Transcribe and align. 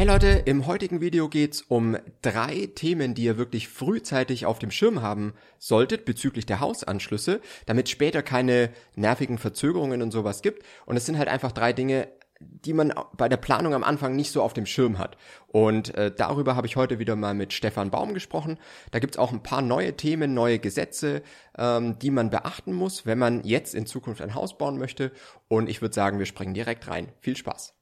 Hey 0.00 0.06
Leute, 0.06 0.44
im 0.46 0.66
heutigen 0.66 1.02
Video 1.02 1.28
geht's 1.28 1.60
um 1.60 1.94
drei 2.22 2.70
Themen, 2.74 3.12
die 3.12 3.24
ihr 3.24 3.36
wirklich 3.36 3.68
frühzeitig 3.68 4.46
auf 4.46 4.58
dem 4.58 4.70
Schirm 4.70 5.02
haben 5.02 5.34
solltet 5.58 6.06
bezüglich 6.06 6.46
der 6.46 6.58
Hausanschlüsse, 6.58 7.42
damit 7.66 7.90
später 7.90 8.22
keine 8.22 8.70
nervigen 8.96 9.36
Verzögerungen 9.36 10.00
und 10.00 10.10
sowas 10.10 10.40
gibt. 10.40 10.64
Und 10.86 10.96
es 10.96 11.04
sind 11.04 11.18
halt 11.18 11.28
einfach 11.28 11.52
drei 11.52 11.74
Dinge, 11.74 12.08
die 12.40 12.72
man 12.72 12.94
bei 13.14 13.28
der 13.28 13.36
Planung 13.36 13.74
am 13.74 13.84
Anfang 13.84 14.16
nicht 14.16 14.32
so 14.32 14.40
auf 14.40 14.54
dem 14.54 14.64
Schirm 14.64 14.96
hat. 14.96 15.18
Und 15.48 15.94
äh, 15.96 16.10
darüber 16.10 16.56
habe 16.56 16.66
ich 16.66 16.76
heute 16.76 16.98
wieder 16.98 17.14
mal 17.14 17.34
mit 17.34 17.52
Stefan 17.52 17.90
Baum 17.90 18.14
gesprochen. 18.14 18.56
Da 18.92 19.00
gibt's 19.00 19.18
auch 19.18 19.32
ein 19.32 19.42
paar 19.42 19.60
neue 19.60 19.98
Themen, 19.98 20.32
neue 20.32 20.60
Gesetze, 20.60 21.20
ähm, 21.58 21.98
die 21.98 22.10
man 22.10 22.30
beachten 22.30 22.72
muss, 22.72 23.04
wenn 23.04 23.18
man 23.18 23.44
jetzt 23.44 23.74
in 23.74 23.84
Zukunft 23.84 24.22
ein 24.22 24.34
Haus 24.34 24.56
bauen 24.56 24.78
möchte. 24.78 25.12
Und 25.48 25.68
ich 25.68 25.82
würde 25.82 25.94
sagen, 25.94 26.18
wir 26.18 26.24
springen 26.24 26.54
direkt 26.54 26.88
rein. 26.88 27.08
Viel 27.20 27.36
Spaß. 27.36 27.74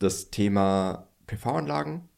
Das 0.00 0.30
Thema 0.30 1.06
PV-Anlagen 1.26 2.08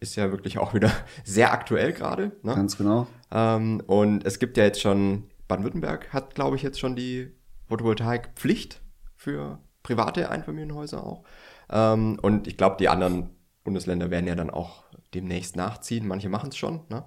ist 0.00 0.16
ja 0.16 0.30
wirklich 0.30 0.56
auch 0.58 0.72
wieder 0.72 0.90
sehr 1.24 1.52
aktuell 1.52 1.92
gerade. 1.92 2.32
Ne? 2.42 2.54
Ganz 2.54 2.78
genau. 2.78 3.06
Ähm, 3.30 3.82
und 3.86 4.24
es 4.24 4.38
gibt 4.38 4.56
ja 4.56 4.64
jetzt 4.64 4.80
schon 4.80 5.24
Baden-Württemberg 5.48 6.12
hat, 6.12 6.34
glaube 6.34 6.56
ich, 6.56 6.62
jetzt 6.62 6.80
schon 6.80 6.96
die 6.96 7.30
Photovoltaikpflicht 7.68 8.80
für 9.16 9.58
private 9.82 10.30
Einfamilienhäuser 10.30 11.04
auch. 11.04 11.24
Ähm, 11.70 12.18
und 12.22 12.46
ich 12.46 12.56
glaube, 12.56 12.76
die 12.78 12.88
anderen 12.88 13.30
Bundesländer 13.64 14.10
werden 14.10 14.26
ja 14.26 14.34
dann 14.34 14.50
auch 14.50 14.84
demnächst 15.12 15.56
nachziehen. 15.56 16.06
Manche 16.06 16.28
machen 16.28 16.50
es 16.50 16.56
schon. 16.56 16.82
Ne? 16.88 17.04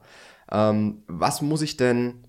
Ähm, 0.51 1.03
was 1.07 1.41
muss 1.41 1.61
ich 1.61 1.77
denn, 1.77 2.27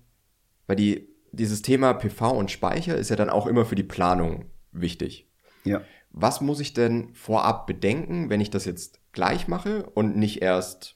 weil 0.67 0.75
die, 0.75 1.09
dieses 1.31 1.61
Thema 1.61 1.93
PV 1.93 2.31
und 2.31 2.51
Speicher 2.51 2.95
ist 2.95 3.09
ja 3.09 3.15
dann 3.15 3.29
auch 3.29 3.45
immer 3.45 3.65
für 3.65 3.75
die 3.75 3.83
Planung 3.83 4.45
wichtig. 4.71 5.29
Ja. 5.63 5.81
Was 6.11 6.41
muss 6.41 6.59
ich 6.59 6.73
denn 6.73 7.09
vorab 7.13 7.67
bedenken, 7.67 8.29
wenn 8.29 8.41
ich 8.41 8.49
das 8.49 8.65
jetzt 8.65 8.99
gleich 9.11 9.47
mache 9.47 9.83
und 9.93 10.17
nicht 10.17 10.41
erst 10.41 10.95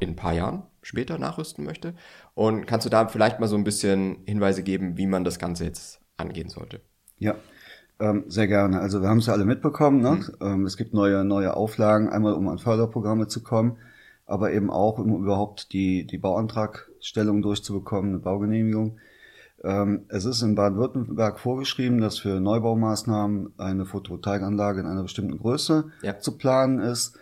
in 0.00 0.10
ein 0.10 0.16
paar 0.16 0.32
Jahren 0.32 0.64
später 0.82 1.18
nachrüsten 1.18 1.64
möchte? 1.64 1.94
Und 2.34 2.66
kannst 2.66 2.86
du 2.86 2.90
da 2.90 3.08
vielleicht 3.08 3.40
mal 3.40 3.46
so 3.46 3.56
ein 3.56 3.64
bisschen 3.64 4.18
Hinweise 4.26 4.62
geben, 4.62 4.96
wie 4.96 5.06
man 5.06 5.24
das 5.24 5.38
Ganze 5.38 5.64
jetzt 5.64 6.00
angehen 6.16 6.48
sollte? 6.48 6.80
Ja, 7.18 7.36
ähm, 7.98 8.24
sehr 8.28 8.46
gerne. 8.46 8.80
Also 8.80 9.00
wir 9.00 9.08
haben 9.08 9.18
es 9.18 9.26
ja 9.26 9.32
alle 9.32 9.44
mitbekommen. 9.44 10.00
Ne? 10.00 10.10
Mhm. 10.10 10.26
Ähm, 10.40 10.66
es 10.66 10.76
gibt 10.76 10.92
neue, 10.92 11.24
neue 11.24 11.56
Auflagen, 11.56 12.08
einmal 12.08 12.34
um 12.34 12.48
an 12.48 12.58
Förderprogramme 12.58 13.28
zu 13.28 13.42
kommen, 13.42 13.78
aber 14.26 14.52
eben 14.52 14.70
auch, 14.70 14.98
um 14.98 15.22
überhaupt 15.22 15.72
die, 15.72 16.06
die 16.06 16.18
Bauantragstellung 16.18 17.42
durchzubekommen, 17.42 18.10
eine 18.10 18.18
Baugenehmigung. 18.18 18.98
Ähm, 19.64 20.04
es 20.08 20.24
ist 20.24 20.42
in 20.42 20.54
Baden-Württemberg 20.54 21.38
vorgeschrieben, 21.38 22.00
dass 22.00 22.18
für 22.18 22.40
Neubaumaßnahmen 22.40 23.54
eine 23.56 23.86
Photovoltaikanlage 23.86 24.80
in 24.80 24.86
einer 24.86 25.02
bestimmten 25.02 25.38
Größe 25.38 25.90
ja. 26.02 26.18
zu 26.18 26.36
planen 26.36 26.80
ist. 26.80 27.18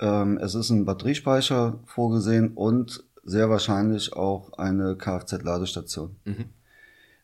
Ähm, 0.00 0.38
es 0.38 0.54
ist 0.54 0.70
ein 0.70 0.84
Batteriespeicher 0.84 1.78
vorgesehen 1.86 2.52
und 2.54 3.04
sehr 3.22 3.50
wahrscheinlich 3.50 4.14
auch 4.14 4.52
eine 4.54 4.96
Kfz-Ladestation. 4.96 6.16
Mhm. 6.24 6.46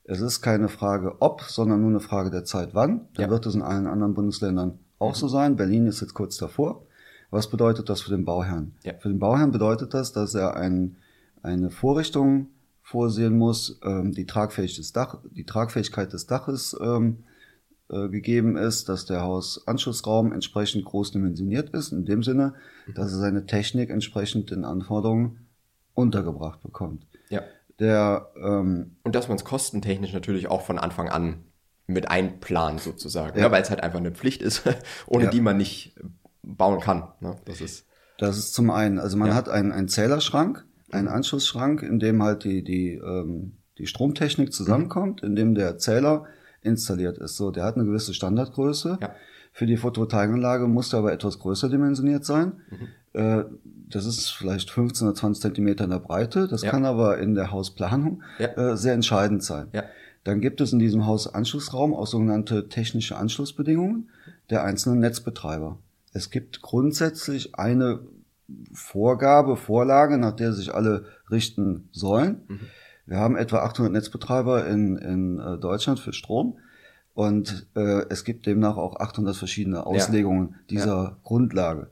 Es 0.05 0.21
ist 0.21 0.41
keine 0.41 0.69
Frage 0.69 1.17
ob, 1.21 1.43
sondern 1.43 1.81
nur 1.81 1.91
eine 1.91 2.01
Frage 2.01 2.31
der 2.31 2.45
Zeit 2.45 2.71
wann. 2.75 3.09
Da 3.15 3.25
ja. 3.25 3.31
wird 3.31 3.47
es 3.47 3.55
in 3.55 3.63
allen 3.63 3.89
anderen 3.89 4.15
Bundesländern 4.15 4.79
auch 4.99 5.15
mhm. 5.15 5.19
so 5.19 5.29
sein. 5.29 5.57
Berlin 5.57 5.87
ist 5.87 6.01
jetzt 6.01 6.15
kurz 6.15 6.37
davor. 6.37 6.87
Was 7.31 7.51
bedeutet 7.51 7.89
das 7.89 8.03
für 8.03 8.11
den 8.11 8.25
Bauherrn? 8.25 8.77
Ja. 8.85 8.95
Für 8.99 9.09
den 9.09 9.19
Bauherrn 9.19 9.51
bedeutet 9.51 9.95
das, 9.95 10.13
dass 10.13 10.35
er 10.35 10.57
ein, 10.57 10.97
eine 11.43 11.71
Vorrichtung 11.71 12.51
vorsehen 12.87 13.37
muss, 13.37 13.81
ähm, 13.83 14.13
die, 14.13 14.27
Tragfähig 14.27 14.77
des 14.77 14.93
Dach, 14.93 15.19
die 15.33 15.45
Tragfähigkeit 15.45 16.13
des 16.13 16.29
Daches 16.29 16.77
ähm, 16.81 17.25
äh, 17.91 18.09
gegeben 18.09 18.57
ist, 18.57 18.89
dass 18.89 19.07
der 19.07 19.23
Hausanschlussraum 19.23 20.33
entsprechend 20.33 20.85
groß 20.85 21.11
dimensioniert 21.11 21.71
ist, 21.71 21.91
in 21.91 22.05
dem 22.05 22.23
Sinne, 22.23 22.55
dass 22.95 23.11
er 23.11 23.19
seine 23.19 23.45
Technik 23.47 23.91
entsprechend 23.91 24.53
den 24.53 24.65
Anforderungen 24.65 25.49
untergebracht 25.95 26.63
bekommt. 26.63 27.09
Ja. 27.29 27.43
Der, 27.81 28.31
ähm, 28.41 28.95
Und 29.03 29.17
dass 29.17 29.27
man 29.27 29.37
es 29.37 29.45
kostentechnisch 29.45 30.13
natürlich 30.13 30.47
auch 30.47 30.63
von 30.63 30.79
Anfang 30.79 31.09
an 31.09 31.43
mit 31.89 32.09
einplant 32.09 32.81
sozusagen, 32.81 33.37
ja. 33.37 33.47
ne? 33.47 33.51
weil 33.51 33.63
es 33.63 33.71
halt 33.71 33.83
einfach 33.83 33.99
eine 33.99 34.13
Pflicht 34.13 34.43
ist, 34.43 34.63
ohne 35.09 35.25
ja. 35.25 35.31
die 35.31 35.41
man 35.41 35.57
nicht 35.57 35.97
bauen 36.45 36.79
kann. 36.79 37.09
Ne? 37.19 37.35
Das 37.47 37.61
ist 37.61 37.85
das 38.19 38.39
ist 38.39 38.55
zum 38.55 38.71
einen, 38.71 38.99
also 38.99 39.17
man 39.17 39.29
ja. 39.29 39.35
hat 39.35 39.49
einen, 39.49 39.73
einen 39.73 39.89
Zählerschrank, 39.89 40.65
mhm. 41.05 41.13
Anschlussschrank, 41.13 41.83
in 41.83 41.99
dem 41.99 42.23
halt 42.23 42.45
die 42.45 42.65
die 42.65 42.95
ähm, 42.95 43.53
die 43.79 43.87
Stromtechnik 43.87 44.53
zusammenkommt, 44.53 45.23
in 45.23 45.37
dem 45.37 45.55
der 45.55 45.79
Zähler 45.79 46.25
installiert 46.63 47.19
ist. 47.19 47.37
So, 47.37 47.51
der 47.51 47.65
hat 47.65 47.77
eine 47.77 47.85
gewisse 47.85 48.15
Standardgröße. 48.15 48.99
Ja. 49.01 49.15
Für 49.53 49.67
die 49.67 49.77
Photovoltaikanlage 49.77 50.67
muss 50.67 50.91
der 50.91 50.99
aber 50.99 51.13
etwas 51.13 51.39
größer 51.39 51.69
dimensioniert 51.69 52.25
sein. 52.25 52.61
Mhm. 52.71 53.21
Äh, 53.21 53.45
das 53.89 54.05
ist 54.05 54.31
vielleicht 54.31 54.71
15 54.71 55.07
oder 55.07 55.15
20 55.15 55.43
Zentimeter 55.43 55.85
in 55.85 55.91
der 55.91 55.99
Breite. 55.99 56.49
Das 56.49 56.63
ja. 56.63 56.71
kann 56.71 56.85
aber 56.85 57.19
in 57.19 57.35
der 57.35 57.53
Hausplanung 57.53 58.23
ja. 58.39 58.49
äh, 58.49 58.77
sehr 58.77 58.95
entscheidend 58.95 59.43
sein. 59.43 59.69
Dann 60.25 60.41
gibt 60.41 60.61
es 60.61 60.73
in 60.73 60.81
diesem 60.81 61.07
Hausanschlussraum 61.07 61.95
auch 61.95 62.09
sogenannte 62.09 62.69
technische 62.69 63.17
Anschlussbedingungen 63.17 64.11
der 64.51 64.65
einzelnen 64.65 64.99
Netzbetreiber. 64.99 65.79
Es 66.13 66.31
gibt 66.31 66.63
grundsätzlich 66.63 67.55
eine 67.55 68.01
Vorgabe, 68.73 69.57
Vorlage, 69.57 70.19
nach 70.19 70.33
der 70.33 70.53
sich 70.53 70.75
alle 70.75 71.05
richten 71.31 71.89
sollen. 71.93 72.43
Mhm. 72.49 72.61
Wir 73.07 73.19
haben 73.19 73.37
etwa 73.37 73.59
800 73.59 73.93
Netzbetreiber 73.93 74.67
in, 74.67 74.97
in 74.97 75.39
äh, 75.39 75.59
Deutschland 75.59 76.01
für 76.01 76.13
Strom 76.13 76.59
und 77.15 77.67
äh, 77.75 78.05
es 78.09 78.25
gibt 78.25 78.47
demnach 78.47 78.77
auch 78.77 78.97
800 78.97 79.37
verschiedene 79.37 79.87
Auslegungen 79.87 80.51
ja. 80.51 80.57
dieser 80.71 80.97
ja. 80.97 81.17
Grundlage. 81.23 81.89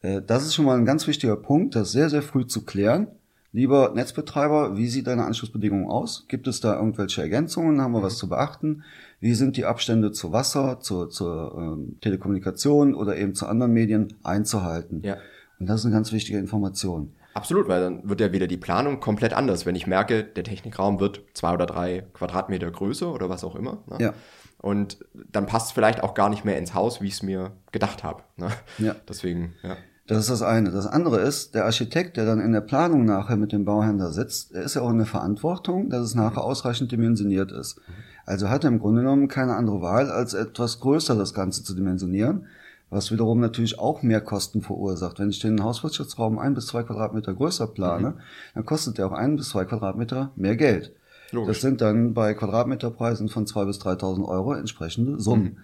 Äh, 0.00 0.22
das 0.26 0.44
ist 0.44 0.54
schon 0.54 0.64
mal 0.64 0.76
ein 0.76 0.84
ganz 0.86 1.06
wichtiger 1.06 1.36
Punkt, 1.36 1.74
das 1.74 1.92
sehr, 1.92 2.10
sehr 2.10 2.22
früh 2.22 2.46
zu 2.46 2.64
klären. 2.64 3.08
Lieber 3.52 3.92
Netzbetreiber, 3.94 4.76
wie 4.76 4.88
sieht 4.88 5.06
deine 5.06 5.24
Anschlussbedingungen 5.24 5.88
aus? 5.88 6.26
Gibt 6.28 6.46
es 6.48 6.60
da 6.60 6.76
irgendwelche 6.76 7.22
Ergänzungen? 7.22 7.80
Haben 7.80 7.92
wir 7.92 8.00
mhm. 8.00 8.04
was 8.04 8.18
zu 8.18 8.28
beachten? 8.28 8.84
Wie 9.20 9.34
sind 9.34 9.56
die 9.56 9.64
Abstände 9.64 10.12
zu 10.12 10.32
Wasser, 10.32 10.80
zur, 10.80 11.08
zur 11.08 11.54
ähm, 11.56 11.96
Telekommunikation 12.00 12.94
oder 12.94 13.16
eben 13.16 13.34
zu 13.34 13.46
anderen 13.46 13.72
Medien 13.72 14.14
einzuhalten? 14.22 15.02
Ja. 15.02 15.16
Und 15.58 15.68
das 15.68 15.80
ist 15.80 15.86
eine 15.86 15.94
ganz 15.94 16.12
wichtige 16.12 16.38
Information. 16.38 17.12
Absolut, 17.34 17.68
weil 17.68 17.80
dann 17.80 18.08
wird 18.08 18.20
ja 18.20 18.32
wieder 18.32 18.46
die 18.46 18.56
Planung 18.56 19.00
komplett 19.00 19.32
anders. 19.32 19.66
Wenn 19.66 19.74
ich 19.74 19.86
merke, 19.86 20.24
der 20.24 20.44
Technikraum 20.44 20.98
wird 20.98 21.22
zwei 21.34 21.54
oder 21.54 21.66
drei 21.66 22.04
Quadratmeter 22.14 22.70
größer 22.70 23.12
oder 23.12 23.28
was 23.28 23.44
auch 23.44 23.54
immer. 23.54 23.78
Ne? 23.86 23.96
Ja. 24.00 24.14
Und 24.60 24.98
dann 25.30 25.46
passt 25.46 25.68
es 25.68 25.72
vielleicht 25.72 26.02
auch 26.02 26.14
gar 26.14 26.30
nicht 26.30 26.44
mehr 26.44 26.58
ins 26.58 26.74
Haus, 26.74 27.00
wie 27.00 27.06
ich 27.06 27.14
es 27.14 27.22
mir 27.22 27.52
gedacht 27.70 28.02
habe. 28.02 28.22
Ne? 28.36 28.48
Ja. 28.78 28.96
Deswegen, 29.08 29.54
ja. 29.62 29.76
Das 30.08 30.18
ist 30.18 30.30
das 30.30 30.42
eine. 30.42 30.70
Das 30.70 30.86
andere 30.86 31.20
ist, 31.20 31.54
der 31.54 31.66
Architekt, 31.66 32.16
der 32.16 32.24
dann 32.24 32.40
in 32.40 32.52
der 32.52 32.62
Planung 32.62 33.04
nachher 33.04 33.36
mit 33.36 33.52
dem 33.52 33.66
Bauhändler 33.66 34.10
sitzt, 34.10 34.54
der 34.54 34.62
ist 34.62 34.74
ja 34.74 34.82
auch 34.82 34.90
in 34.90 34.96
der 34.96 35.06
Verantwortung, 35.06 35.90
dass 35.90 36.02
es 36.02 36.14
nachher 36.14 36.42
ausreichend 36.42 36.90
dimensioniert 36.90 37.52
ist. 37.52 37.78
Also 38.24 38.48
hat 38.48 38.64
er 38.64 38.68
im 38.68 38.78
Grunde 38.78 39.02
genommen 39.02 39.28
keine 39.28 39.54
andere 39.54 39.82
Wahl, 39.82 40.10
als 40.10 40.32
etwas 40.32 40.80
größer 40.80 41.14
das 41.14 41.34
Ganze 41.34 41.62
zu 41.62 41.74
dimensionieren 41.74 42.46
was 42.90 43.10
wiederum 43.10 43.40
natürlich 43.40 43.78
auch 43.78 44.02
mehr 44.02 44.20
Kosten 44.20 44.62
verursacht. 44.62 45.18
Wenn 45.18 45.30
ich 45.30 45.40
den 45.40 45.62
Hauswirtschaftsraum 45.62 46.38
ein 46.38 46.54
bis 46.54 46.66
zwei 46.66 46.82
Quadratmeter 46.82 47.34
größer 47.34 47.66
plane, 47.66 48.10
mhm. 48.10 48.20
dann 48.54 48.64
kostet 48.64 48.98
der 48.98 49.06
auch 49.06 49.12
ein 49.12 49.36
bis 49.36 49.50
zwei 49.50 49.64
Quadratmeter 49.64 50.32
mehr 50.36 50.56
Geld. 50.56 50.94
Logisch. 51.32 51.56
Das 51.56 51.60
sind 51.60 51.80
dann 51.80 52.14
bei 52.14 52.34
Quadratmeterpreisen 52.34 53.28
von 53.28 53.46
zwei 53.46 53.64
bis 53.64 53.78
3.000 53.80 54.26
Euro 54.26 54.54
entsprechende 54.54 55.20
Summen. 55.20 55.44
Mhm. 55.44 55.56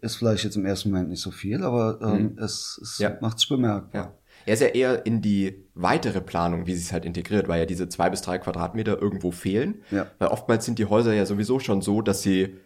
Ist 0.00 0.16
vielleicht 0.16 0.44
jetzt 0.44 0.56
im 0.56 0.66
ersten 0.66 0.90
Moment 0.90 1.08
nicht 1.08 1.22
so 1.22 1.30
viel, 1.30 1.62
aber 1.62 1.98
ähm, 2.02 2.22
mhm. 2.22 2.38
es, 2.38 2.78
es 2.82 2.98
ja. 2.98 3.16
macht 3.20 3.38
sich 3.38 3.48
bemerkbar. 3.48 4.02
Ja. 4.02 4.12
Er 4.46 4.54
ist 4.54 4.60
ja 4.60 4.68
eher 4.68 5.06
in 5.06 5.22
die 5.22 5.64
weitere 5.74 6.20
Planung, 6.20 6.66
wie 6.66 6.74
sie 6.74 6.82
es 6.82 6.92
halt 6.92 7.06
integriert, 7.06 7.48
weil 7.48 7.60
ja 7.60 7.66
diese 7.66 7.88
zwei 7.88 8.10
bis 8.10 8.20
drei 8.20 8.38
Quadratmeter 8.38 9.00
irgendwo 9.00 9.30
fehlen. 9.30 9.76
Ja. 9.90 10.06
Weil 10.18 10.28
oftmals 10.28 10.66
sind 10.66 10.78
die 10.78 10.84
Häuser 10.84 11.14
ja 11.14 11.24
sowieso 11.24 11.60
schon 11.60 11.80
so, 11.80 12.02
dass 12.02 12.20
sie 12.20 12.56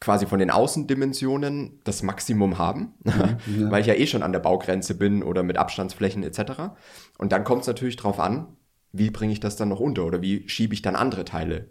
quasi 0.00 0.26
von 0.26 0.38
den 0.38 0.50
Außendimensionen 0.50 1.80
das 1.84 2.02
Maximum 2.02 2.58
haben, 2.58 2.94
mhm, 3.04 3.70
weil 3.70 3.80
ich 3.80 3.86
ja 3.86 3.94
eh 3.94 4.06
schon 4.06 4.22
an 4.22 4.32
der 4.32 4.38
Baugrenze 4.38 4.94
bin 4.94 5.22
oder 5.22 5.42
mit 5.42 5.56
Abstandsflächen 5.56 6.22
etc. 6.22 6.72
Und 7.18 7.32
dann 7.32 7.44
kommt 7.44 7.62
es 7.62 7.66
natürlich 7.66 7.96
drauf 7.96 8.20
an, 8.20 8.46
wie 8.92 9.10
bringe 9.10 9.32
ich 9.32 9.40
das 9.40 9.56
dann 9.56 9.68
noch 9.68 9.80
unter 9.80 10.04
oder 10.04 10.22
wie 10.22 10.48
schiebe 10.48 10.74
ich 10.74 10.82
dann 10.82 10.96
andere 10.96 11.24
Teile 11.24 11.68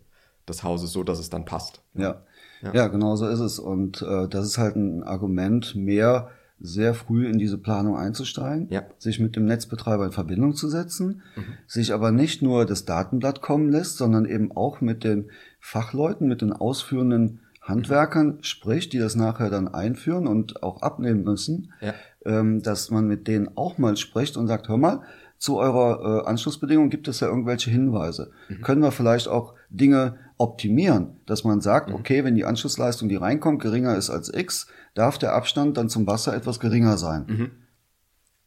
des 0.48 0.64
Hauses 0.64 0.92
so, 0.92 1.04
dass 1.04 1.20
es 1.20 1.30
dann 1.30 1.46
passt. 1.46 1.82
Ja, 1.94 2.24
ja, 2.62 2.74
ja 2.74 2.88
genau 2.88 3.16
so 3.16 3.28
ist 3.28 3.40
es. 3.40 3.60
Und 3.60 4.02
äh, 4.02 4.28
das 4.28 4.46
ist 4.46 4.58
halt 4.58 4.76
ein 4.76 5.04
Argument 5.04 5.76
mehr, 5.76 6.30
sehr 6.60 6.94
früh 6.96 7.28
in 7.28 7.38
diese 7.38 7.58
Planung 7.58 7.98
einzusteigen, 7.98 8.68
ja. 8.72 8.84
sich 8.98 9.20
mit 9.20 9.36
dem 9.36 9.46
Netzbetreiber 9.46 10.06
in 10.06 10.12
Verbindung 10.12 10.56
zu 10.56 10.68
setzen, 10.70 11.22
mhm. 11.36 11.44
sich 11.68 11.94
aber 11.94 12.12
nicht 12.12 12.42
nur 12.42 12.66
das 12.66 12.86
Datenblatt 12.86 13.42
kommen 13.42 13.70
lässt, 13.70 13.98
sondern 13.98 14.26
eben 14.26 14.52
auch 14.52 14.82
mit 14.82 15.04
den 15.04 15.30
Fachleuten, 15.60 16.28
mit 16.28 16.42
den 16.42 16.54
ausführenden 16.54 17.42
Handwerkern 17.68 18.40
spricht, 18.42 18.94
die 18.94 19.00
das 19.00 19.16
nachher 19.16 19.50
dann 19.50 19.68
einführen 19.68 20.28
und 20.28 20.64
auch 20.64 20.82
abnehmen 20.82 21.24
müssen, 21.24 21.74
ja. 21.82 21.94
ähm, 22.26 22.62
dass 22.62 22.92
man 22.92 23.08
mit 23.08 23.28
denen 23.28 23.50
auch 23.56 23.78
mal 23.78 23.98
spricht 23.98 24.38
und 24.38 24.48
sagt, 24.48 24.70
hör 24.70 24.78
mal, 24.78 25.02
zu 25.38 25.58
eurer 25.58 26.24
äh, 26.24 26.28
Anschlussbedingung 26.28 26.90
gibt 26.90 27.08
es 27.08 27.20
ja 27.20 27.28
irgendwelche 27.28 27.70
Hinweise. 27.70 28.32
Mhm. 28.50 28.62
Können 28.62 28.82
wir 28.82 28.92
vielleicht 28.92 29.28
auch 29.28 29.54
Dinge 29.70 30.16
optimieren, 30.38 31.18
dass 31.26 31.44
man 31.44 31.62
sagt, 31.62 31.90
mhm. 31.90 31.96
okay, 31.96 32.24
wenn 32.24 32.36
die 32.36 32.46
Anschlussleistung, 32.46 33.10
die 33.10 33.16
reinkommt, 33.16 33.62
geringer 33.62 33.96
ist 33.96 34.10
als 34.10 34.34
X, 34.34 34.68
darf 34.94 35.18
der 35.18 35.34
Abstand 35.34 35.78
dann 35.78 35.90
zum 35.90 36.08
Wasser 36.08 36.36
etwas 36.36 36.60
geringer 36.60 36.98
sein. 36.98 37.26
Mhm. 37.28 37.52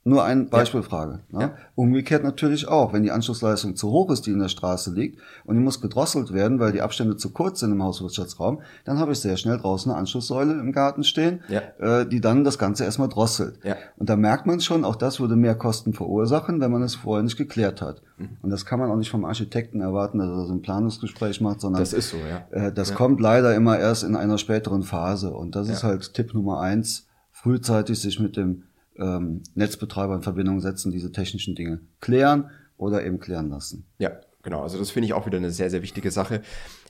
Nur 0.03 0.25
eine 0.25 0.45
Beispielfrage. 0.45 1.21
Ja. 1.31 1.39
Ne? 1.39 1.53
Umgekehrt 1.75 2.25
natürlich 2.25 2.67
auch, 2.67 2.95
wenn 2.95 3.03
die 3.03 3.11
Anschlussleistung 3.11 3.77
zu 3.77 3.91
hoch 3.91 4.11
ist, 4.11 4.27
die 4.27 4.31
in 4.31 4.39
der 4.39 4.49
Straße 4.49 4.95
liegt, 4.95 5.21
und 5.45 5.57
die 5.57 5.61
muss 5.61 5.83
gedrosselt 5.83 6.33
werden, 6.33 6.59
weil 6.59 6.73
die 6.73 6.81
Abstände 6.81 7.17
zu 7.19 7.31
kurz 7.33 7.61
sind 7.61 7.73
im 7.73 7.83
Hauswirtschaftsraum, 7.83 8.63
dann 8.87 8.99
habe 8.99 9.13
ich 9.13 9.19
sehr 9.19 9.37
schnell 9.37 9.59
draußen 9.59 9.93
eine 9.93 10.01
Anschlusssäule 10.01 10.59
im 10.59 10.73
Garten 10.73 11.05
stehen, 11.05 11.41
ja. 11.49 11.61
äh, 11.79 12.09
die 12.09 12.23
dann 12.23 12.45
das 12.45 12.59
Ganze 12.59 12.85
erstmal 12.85 13.11
drosselt. 13.11 13.59
Ja. 13.63 13.77
Und 13.99 14.09
da 14.09 14.17
merkt 14.17 14.47
man 14.47 14.61
schon, 14.61 14.87
auch 14.87 14.97
das 14.97 15.21
würde 15.21 15.37
mehr 15.37 15.55
Kosten 15.55 15.93
verursachen, 15.93 16.63
wenn 16.63 16.73
man 16.73 16.83
es 16.83 16.95
vorher 16.95 17.23
nicht 17.23 17.37
geklärt 17.37 17.83
hat. 17.83 18.01
Mhm. 18.17 18.39
Und 18.41 18.49
das 18.49 18.65
kann 18.65 18.81
man 18.81 18.91
auch 18.91 18.97
nicht 18.97 19.11
vom 19.11 19.27
Architekten 19.27 19.83
erwarten, 19.83 20.19
dass 20.19 20.29
er 20.29 20.47
so 20.47 20.53
ein 20.55 20.63
Planungsgespräch 20.63 21.43
macht, 21.43 21.61
sondern 21.61 21.83
das 21.83 21.93
ist 21.93 22.09
so, 22.09 22.17
ja. 22.17 22.47
Äh, 22.69 22.73
das 22.73 22.95
kommt 22.95 23.21
leider 23.21 23.55
immer 23.55 23.79
erst 23.79 24.05
in 24.05 24.17
einer 24.17 24.39
späteren 24.39 24.83
Phase. 24.83 25.31
Und 25.31 25.57
das 25.57 25.69
ist 25.69 25.85
halt 25.85 26.15
Tipp 26.15 26.33
Nummer 26.33 26.61
eins, 26.61 27.07
frühzeitig 27.33 28.01
sich 28.01 28.19
mit 28.19 28.39
dem 28.39 28.65
ähm, 29.01 29.43
Netzbetreiber 29.55 30.15
in 30.15 30.23
Verbindung 30.23 30.61
setzen, 30.61 30.93
diese 30.93 31.11
technischen 31.11 31.55
Dinge 31.55 31.81
klären 32.01 32.51
oder 32.77 33.05
eben 33.05 33.19
klären 33.19 33.49
lassen. 33.49 33.87
Ja, 33.99 34.13
genau. 34.43 34.63
Also 34.63 34.79
das 34.79 34.91
finde 34.91 35.07
ich 35.07 35.15
auch 35.15 35.27
wieder 35.27 35.39
eine 35.39 35.51
sehr, 35.51 35.71
sehr 35.71 35.83
wichtige 35.83 36.11
Sache. 36.11 36.43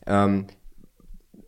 Ähm, 0.07 0.47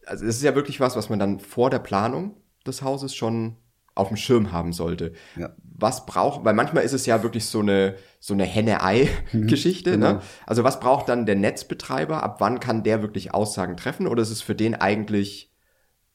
also 0.06 0.24
es 0.24 0.36
ist 0.36 0.42
ja 0.42 0.54
wirklich 0.54 0.80
was, 0.80 0.96
was 0.96 1.08
man 1.08 1.18
dann 1.18 1.40
vor 1.40 1.70
der 1.70 1.78
Planung 1.78 2.36
des 2.66 2.82
Hauses 2.82 3.14
schon 3.14 3.56
auf 3.94 4.08
dem 4.08 4.16
Schirm 4.16 4.52
haben 4.52 4.72
sollte. 4.72 5.12
Ja. 5.36 5.54
Was 5.62 6.06
braucht, 6.06 6.44
weil 6.44 6.54
manchmal 6.54 6.84
ist 6.84 6.92
es 6.92 7.04
ja 7.06 7.22
wirklich 7.22 7.46
so 7.46 7.60
eine, 7.60 7.96
so 8.20 8.32
eine 8.32 8.44
Henne-Ei-Geschichte, 8.44 9.90
mhm, 9.90 10.00
genau. 10.00 10.12
ne? 10.14 10.22
Also 10.46 10.64
was 10.64 10.80
braucht 10.80 11.08
dann 11.08 11.26
der 11.26 11.36
Netzbetreiber? 11.36 12.22
Ab 12.22 12.36
wann 12.40 12.60
kann 12.60 12.84
der 12.84 13.02
wirklich 13.02 13.34
Aussagen 13.34 13.76
treffen? 13.76 14.06
Oder 14.06 14.22
ist 14.22 14.30
es 14.30 14.40
für 14.40 14.54
den 14.54 14.74
eigentlich 14.74 15.52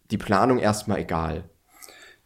die 0.10 0.18
Planung 0.18 0.58
erstmal 0.58 1.00
egal? 1.00 1.50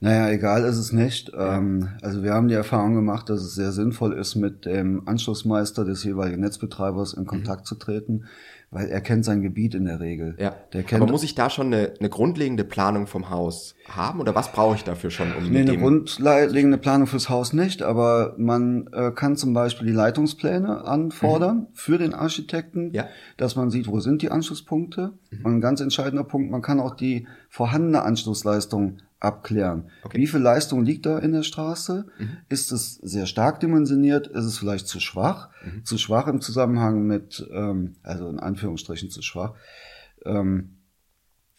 Naja, 0.04 0.32
egal 0.32 0.64
ist 0.64 0.78
es 0.78 0.92
nicht. 0.92 1.32
Ähm, 1.38 1.90
also 2.02 2.24
wir 2.24 2.34
haben 2.34 2.48
die 2.48 2.56
Erfahrung 2.56 2.96
gemacht, 2.96 3.30
dass 3.30 3.42
es 3.42 3.54
sehr 3.54 3.72
sinnvoll 3.72 4.14
ist, 4.14 4.36
mit 4.36 4.66
dem 4.66 5.08
Anschlussmeister 5.08 5.86
des 5.86 6.04
jeweiligen 6.04 6.42
Netzbetreibers 6.42 7.14
in 7.14 7.28
Kontakt 7.28 7.62
mhm. 7.62 7.66
zu 7.66 7.76
treten, 7.76 8.26
weil 8.72 8.88
er 8.88 9.00
kennt 9.02 9.26
sein 9.26 9.44
Gebiet 9.44 9.76
in 9.76 9.86
der 9.86 10.00
Regel. 10.00 10.36
Ja. 10.40 10.56
Der 10.74 10.82
kennt 10.82 11.04
Aber 11.04 11.12
muss 11.12 11.22
ich 11.22 11.36
da 11.36 11.52
schon 11.52 11.68
eine, 11.68 11.94
eine 12.00 12.10
grundlegende 12.10 12.64
Planung 12.64 13.06
vom 13.06 13.30
Haus 13.30 13.76
haben 13.88 14.20
oder 14.20 14.34
was 14.34 14.52
brauche 14.52 14.76
ich 14.76 14.84
dafür 14.84 15.12
schon? 15.12 15.36
Um 15.38 15.52
nee, 15.52 15.60
eine 15.60 15.78
grundlegende 15.78 16.80
Planung 16.80 17.06
fürs 17.06 17.30
Haus 17.30 17.54
nicht, 17.54 17.84
aber 17.84 18.34
man 18.40 18.88
äh, 18.94 19.12
kann 19.12 19.36
zum 19.36 19.54
Beispiel 19.54 19.86
die 19.86 19.94
Leitungspläne 19.94 20.84
anfordern 20.84 21.58
mhm. 21.58 21.68
für 21.74 22.00
den 22.00 22.16
Architekten, 22.16 22.92
ja. 22.92 23.06
dass 23.38 23.56
man 23.56 23.70
sieht, 23.70 23.88
wo 23.88 24.00
sind 24.00 24.24
die 24.24 24.32
Anschlusspunkte. 24.32 25.14
Mhm. 25.30 25.46
Und 25.46 25.56
ein 25.58 25.62
ganz 25.62 25.80
entscheidender 25.80 26.24
Punkt, 26.24 26.50
man 26.50 26.64
kann 26.64 26.80
auch 26.80 26.96
die 26.96 27.28
vorhandene 27.50 28.02
Anschlussleistung 28.02 28.98
abklären. 29.22 29.90
Okay. 30.04 30.18
Wie 30.18 30.28
viel 30.28 30.40
Leistung 30.40 30.84
liegt 30.84 31.06
da 31.06 31.20
in 31.20 31.32
der 31.32 31.44
Straße? 31.44 32.08
Mhm. 32.18 32.38
Ist 32.50 32.72
es 32.72 32.96
sehr 32.96 33.28
stark 33.28 33.60
dimensioniert? 33.60 34.28
Ist 34.28 34.46
es 34.46 34.58
vielleicht 34.58 34.88
zu 34.88 35.00
schwach? 35.00 35.50
Mhm. 35.64 35.86
Zu 35.86 35.98
schwach 35.98 36.28
im 36.28 36.42
Zusammenhang 36.42 37.04
mit, 37.04 37.48
ähm, 37.54 37.94
also 38.04 38.28
in 38.28 38.40
Anführungsstrichen 38.40 39.10
zu 39.10 39.22
schwach. 39.22 39.54
Ähm, 40.26 40.78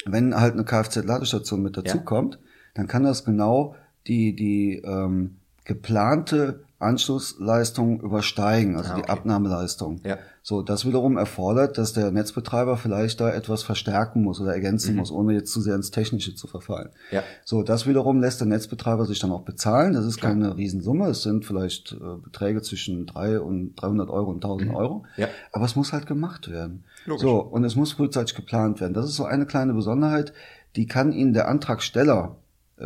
wenn 0.05 0.35
halt 0.35 0.55
eine 0.55 0.65
Kfz-Ladestation 0.65 1.63
mit 1.63 1.77
dazukommt, 1.77 2.35
ja. 2.35 2.41
dann 2.75 2.89
kann 2.89 3.05
das 3.05 3.25
genau 3.25 3.77
die, 4.09 4.35
die 4.35 4.83
ähm, 4.85 5.37
geplante 5.65 6.65
Anschlussleistung 6.83 8.01
übersteigen, 8.01 8.77
also 8.77 8.91
ah, 8.91 8.93
okay. 8.95 9.03
die 9.05 9.11
Abnahmeleistung. 9.11 10.01
Ja. 10.05 10.19
So, 10.45 10.63
das 10.63 10.85
wiederum 10.85 11.17
erfordert, 11.17 11.79
dass 11.79 11.93
der 11.93 12.11
Netzbetreiber 12.11 12.77
vielleicht 12.77 13.21
da 13.21 13.31
etwas 13.31 13.63
verstärken 13.63 14.23
muss 14.23 14.41
oder 14.41 14.53
ergänzen 14.53 14.93
mhm. 14.93 14.99
muss, 14.99 15.13
ohne 15.13 15.35
jetzt 15.35 15.53
zu 15.53 15.61
sehr 15.61 15.77
ins 15.77 15.93
Technische 15.93 16.35
zu 16.35 16.49
verfallen. 16.49 16.91
Ja. 17.13 17.23
So, 17.45 17.63
das 17.63 17.87
wiederum 17.87 18.21
lässt 18.21 18.41
der 18.41 18.49
Netzbetreiber 18.49 19.07
sich 19.07 19.21
dann 19.21 19.31
auch 19.31 19.43
bezahlen. 19.43 19.93
Das 19.93 20.05
ist 20.05 20.19
Klar. 20.19 20.33
keine 20.33 20.57
Riesensumme. 20.57 21.07
Es 21.09 21.23
sind 21.23 21.45
vielleicht 21.45 21.93
äh, 21.93 22.17
Beträge 22.23 22.61
zwischen 22.63 23.07
drei 23.07 23.39
und 23.39 23.77
300 23.77 24.11
Euro 24.11 24.31
und 24.31 24.45
1000 24.45 24.71
mhm. 24.71 24.75
Euro. 24.75 25.05
Ja. 25.17 25.29
Aber 25.53 25.65
es 25.65 25.77
muss 25.77 25.93
halt 25.93 26.07
gemacht 26.07 26.51
werden. 26.51 26.85
Logisch. 27.07 27.23
So, 27.23 27.39
und 27.39 27.65
es 27.65 27.77
muss 27.77 27.93
frühzeitig 27.93 28.35
geplant 28.35 28.81
werden. 28.81 28.95
Das 28.95 29.07
ist 29.07 29.15
so 29.15 29.25
eine 29.25 29.47
kleine 29.47 29.75
Besonderheit, 29.75 30.33
die 30.75 30.87
kann 30.87 31.13
Ihnen 31.13 31.35
der 31.35 31.49
Antragsteller 31.49 32.37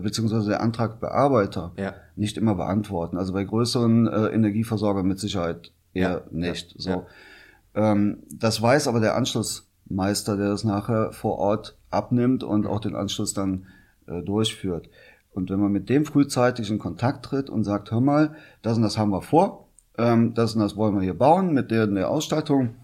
beziehungsweise 0.00 0.48
der 0.48 0.60
Antragbearbeiter 0.60 1.72
ja. 1.76 1.94
nicht 2.16 2.36
immer 2.36 2.54
beantworten. 2.54 3.16
Also 3.16 3.32
bei 3.32 3.44
größeren 3.44 4.06
äh, 4.06 4.26
Energieversorgern 4.28 5.06
mit 5.06 5.18
Sicherheit 5.18 5.72
eher 5.92 6.10
ja. 6.10 6.22
nicht. 6.30 6.74
So. 6.78 6.90
Ja. 6.90 7.06
Ähm, 7.74 8.22
das 8.30 8.60
weiß 8.60 8.88
aber 8.88 9.00
der 9.00 9.16
Anschlussmeister, 9.16 10.36
der 10.36 10.48
das 10.48 10.64
nachher 10.64 11.12
vor 11.12 11.38
Ort 11.38 11.76
abnimmt 11.90 12.42
und 12.42 12.66
auch 12.66 12.80
den 12.80 12.96
Anschluss 12.96 13.32
dann 13.34 13.66
äh, 14.06 14.22
durchführt. 14.22 14.88
Und 15.30 15.50
wenn 15.50 15.60
man 15.60 15.72
mit 15.72 15.88
dem 15.90 16.06
frühzeitig 16.06 16.70
in 16.70 16.78
Kontakt 16.78 17.26
tritt 17.26 17.50
und 17.50 17.64
sagt, 17.64 17.90
hör 17.90 18.00
mal, 18.00 18.34
das 18.62 18.76
und 18.78 18.82
das 18.82 18.96
haben 18.96 19.10
wir 19.10 19.22
vor, 19.22 19.68
ähm, 19.98 20.34
das 20.34 20.54
und 20.54 20.62
das 20.62 20.76
wollen 20.76 20.94
wir 20.94 21.02
hier 21.02 21.18
bauen 21.18 21.52
mit 21.52 21.70
der, 21.70 21.86
der 21.86 22.10
Ausstattung. 22.10 22.74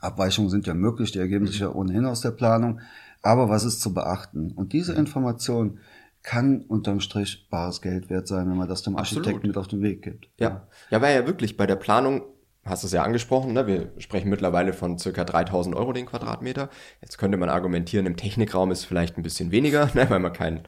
Abweichungen 0.00 0.50
sind 0.50 0.66
ja 0.66 0.74
möglich, 0.74 1.12
die 1.12 1.18
ergeben 1.18 1.46
sich 1.46 1.60
ja 1.60 1.72
ohnehin 1.72 2.04
aus 2.04 2.20
der 2.20 2.30
Planung. 2.32 2.80
Aber 3.22 3.48
was 3.48 3.64
ist 3.64 3.80
zu 3.80 3.94
beachten? 3.94 4.52
Und 4.52 4.72
diese 4.72 4.92
Information 4.92 5.78
kann 6.22 6.62
unterm 6.62 7.00
Strich 7.00 7.48
bares 7.50 7.82
Geld 7.82 8.08
wert 8.10 8.28
sein, 8.28 8.48
wenn 8.48 8.56
man 8.56 8.68
das 8.68 8.82
dem 8.82 8.96
Architekten 8.96 9.28
Absolut. 9.28 9.46
mit 9.46 9.56
auf 9.56 9.68
den 9.68 9.82
Weg 9.82 10.02
gibt. 10.02 10.28
Ja. 10.38 10.68
ja, 10.90 11.02
weil 11.02 11.16
ja 11.16 11.26
wirklich 11.26 11.56
bei 11.56 11.66
der 11.66 11.76
Planung 11.76 12.22
hast 12.64 12.84
du 12.84 12.86
es 12.86 12.92
ja 12.92 13.02
angesprochen, 13.02 13.52
ne? 13.52 13.66
wir 13.66 13.92
sprechen 13.98 14.30
mittlerweile 14.30 14.72
von 14.72 14.98
circa 14.98 15.24
3000 15.24 15.74
Euro 15.74 15.92
den 15.92 16.06
Quadratmeter. 16.06 16.68
Jetzt 17.00 17.18
könnte 17.18 17.36
man 17.36 17.48
argumentieren, 17.48 18.06
im 18.06 18.16
Technikraum 18.16 18.70
ist 18.70 18.84
vielleicht 18.84 19.18
ein 19.18 19.22
bisschen 19.22 19.50
weniger, 19.50 19.86
ne? 19.94 20.08
weil 20.08 20.20
man 20.20 20.32
kein, 20.32 20.62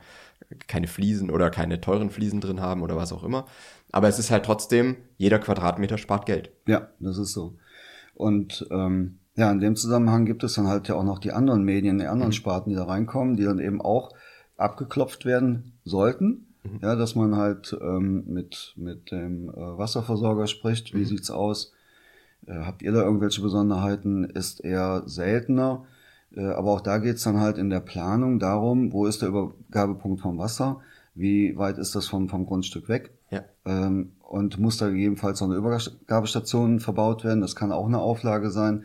keine 0.67 0.89
Fliesen 0.89 1.31
oder 1.31 1.51
keine 1.51 1.81
teuren 1.81 2.11
Fliesen 2.11 2.41
drin 2.41 2.61
haben 2.61 2.83
oder 2.83 2.97
was 2.97 3.13
auch 3.13 3.23
immer. 3.23 3.47
Aber 3.93 4.09
es 4.09 4.19
ist 4.19 4.33
halt 4.33 4.45
trotzdem, 4.45 4.97
jeder 5.19 5.39
Quadratmeter 5.39 5.99
spart 5.99 6.27
Geld. 6.27 6.51
Ja, 6.67 6.89
das 6.99 7.17
ist 7.17 7.33
so. 7.33 7.57
Und 8.15 8.67
ähm, 8.73 9.21
ja, 9.37 9.51
in 9.51 9.61
dem 9.61 9.77
Zusammenhang 9.77 10.27
gibt 10.27 10.43
es 10.43 10.55
dann 10.55 10.67
halt 10.67 10.89
ja 10.89 10.97
auch 10.97 11.05
noch 11.05 11.19
die 11.19 11.33
anderen 11.33 11.63
Medien, 11.65 11.99
die 11.99 12.07
anderen 12.07 12.31
mhm. 12.31 12.35
Sparten, 12.35 12.71
die 12.71 12.77
da 12.77 12.85
reinkommen, 12.85 13.37
die 13.37 13.45
dann 13.45 13.61
eben 13.61 13.81
auch 13.81 14.11
abgeklopft 14.57 15.25
werden 15.25 15.73
sollten. 15.85 16.47
Mhm. 16.63 16.79
Ja, 16.83 16.97
dass 16.97 17.15
man 17.15 17.37
halt 17.37 17.77
ähm, 17.81 18.25
mit, 18.27 18.75
mit 18.77 19.11
dem 19.11 19.51
äh, 19.51 19.55
Wasserversorger 19.55 20.47
spricht. 20.47 20.95
Wie 20.95 20.99
mhm. 20.99 21.07
sieht's 21.07 21.31
aus? 21.31 21.73
Äh, 22.47 22.61
habt 22.61 22.83
ihr 22.83 22.93
da 22.93 23.03
irgendwelche 23.03 23.43
Besonderheiten? 23.43 24.25
Ist 24.25 24.61
eher 24.65 25.03
seltener. 25.07 25.85
Äh, 26.35 26.47
aber 26.47 26.73
auch 26.73 26.81
da 26.81 26.99
geht's 26.99 27.23
dann 27.23 27.41
halt 27.41 27.59
in 27.59 27.71
der 27.71 27.81
Planung 27.81 28.39
darum, 28.39 28.93
wo 28.93 29.07
ist 29.07 29.23
der 29.23 29.29
Übergabepunkt 29.29 30.21
vom 30.21 30.39
Wasser? 30.39 30.81
Wie 31.15 31.57
weit 31.57 31.79
ist 31.79 31.95
das 31.95 32.09
vom, 32.09 32.29
vom 32.29 32.47
Grundstück 32.47 32.89
weg? 32.89 33.13
Ja. 33.31 33.45
Ähm, 33.65 34.13
und 34.21 34.59
muss 34.59 34.79
da 34.79 34.89
gegebenenfalls 34.89 35.41
noch 35.41 35.49
eine 35.49 35.57
Übergabestation 35.57 36.81
verbaut 36.81 37.25
werden? 37.25 37.41
Das 37.41 37.55
kann 37.55 37.73
auch 37.73 37.87
eine 37.87 38.01
Auflage 38.01 38.51
sein. 38.51 38.85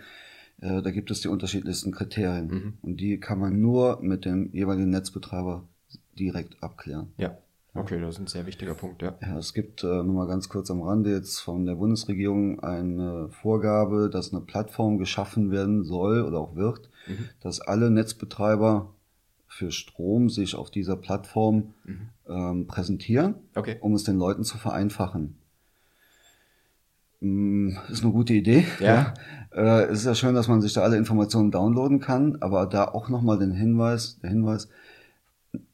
Äh, 0.62 0.82
da 0.82 0.92
gibt 0.92 1.12
es 1.12 1.22
die 1.22 1.28
unterschiedlichsten 1.28 1.92
Kriterien. 1.92 2.48
Mhm. 2.48 2.74
Und 2.82 2.98
die 3.00 3.20
kann 3.20 3.40
man 3.40 3.60
nur 3.60 4.02
mit 4.02 4.26
dem 4.26 4.52
jeweiligen 4.52 4.90
Netzbetreiber 4.90 5.68
direkt 6.18 6.62
abklären. 6.62 7.12
Ja. 7.18 7.38
Okay, 7.76 8.00
das 8.02 8.16
ist 8.16 8.22
ein 8.22 8.28
sehr 8.28 8.46
wichtiger 8.48 8.74
Punkt, 8.74 9.02
ja. 9.04 9.16
Ja, 9.22 9.38
es 9.38 9.54
gibt 9.54 9.84
äh, 9.84 9.88
nur 9.88 10.16
mal 10.16 10.28
ganz 10.28 10.50
kurz 10.50 10.72
am 10.72 10.82
Rande 10.82 11.12
jetzt 11.12 11.40
von 11.40 11.66
der 11.66 11.76
Bundesregierung 11.76 12.60
eine 12.62 13.30
Vorgabe, 13.30 14.10
dass 14.12 14.34
eine 14.34 14.42
Plattform 14.42 14.98
geschaffen 14.98 15.52
werden 15.52 15.84
soll 15.84 16.24
oder 16.24 16.40
auch 16.40 16.56
wird, 16.56 16.90
mhm. 17.08 17.30
dass 17.42 17.62
alle 17.62 17.92
Netzbetreiber 17.92 18.94
für 19.48 19.72
Strom 19.72 20.30
sich 20.30 20.56
auf 20.56 20.72
dieser 20.72 20.96
Plattform 20.96 21.74
mhm. 21.86 22.10
ähm, 22.28 22.68
präsentieren, 22.68 23.36
okay. 23.56 23.78
um 23.82 23.94
es 23.94 24.04
den 24.04 24.18
Leuten 24.18 24.44
zu 24.44 24.58
vereinfachen. 24.58 25.36
Mm, 27.22 27.72
ist 27.90 28.04
eine 28.04 28.14
gute 28.14 28.34
Idee. 28.34 28.66
Ja. 28.80 28.86
ja. 28.86 29.14
Äh, 29.52 29.84
es 29.86 30.00
ist 30.00 30.06
ja 30.06 30.16
schön, 30.16 30.36
dass 30.36 30.48
man 30.48 30.62
sich 30.62 30.74
da 30.74 30.82
alle 30.82 30.98
Informationen 30.98 31.52
downloaden 31.52 32.00
kann, 32.00 32.38
aber 32.42 32.66
da 32.66 32.86
auch 32.86 33.10
nochmal 33.10 33.40
den 33.40 33.52
Hinweis, 33.52 34.20
der 34.22 34.30
Hinweis, 34.30 34.70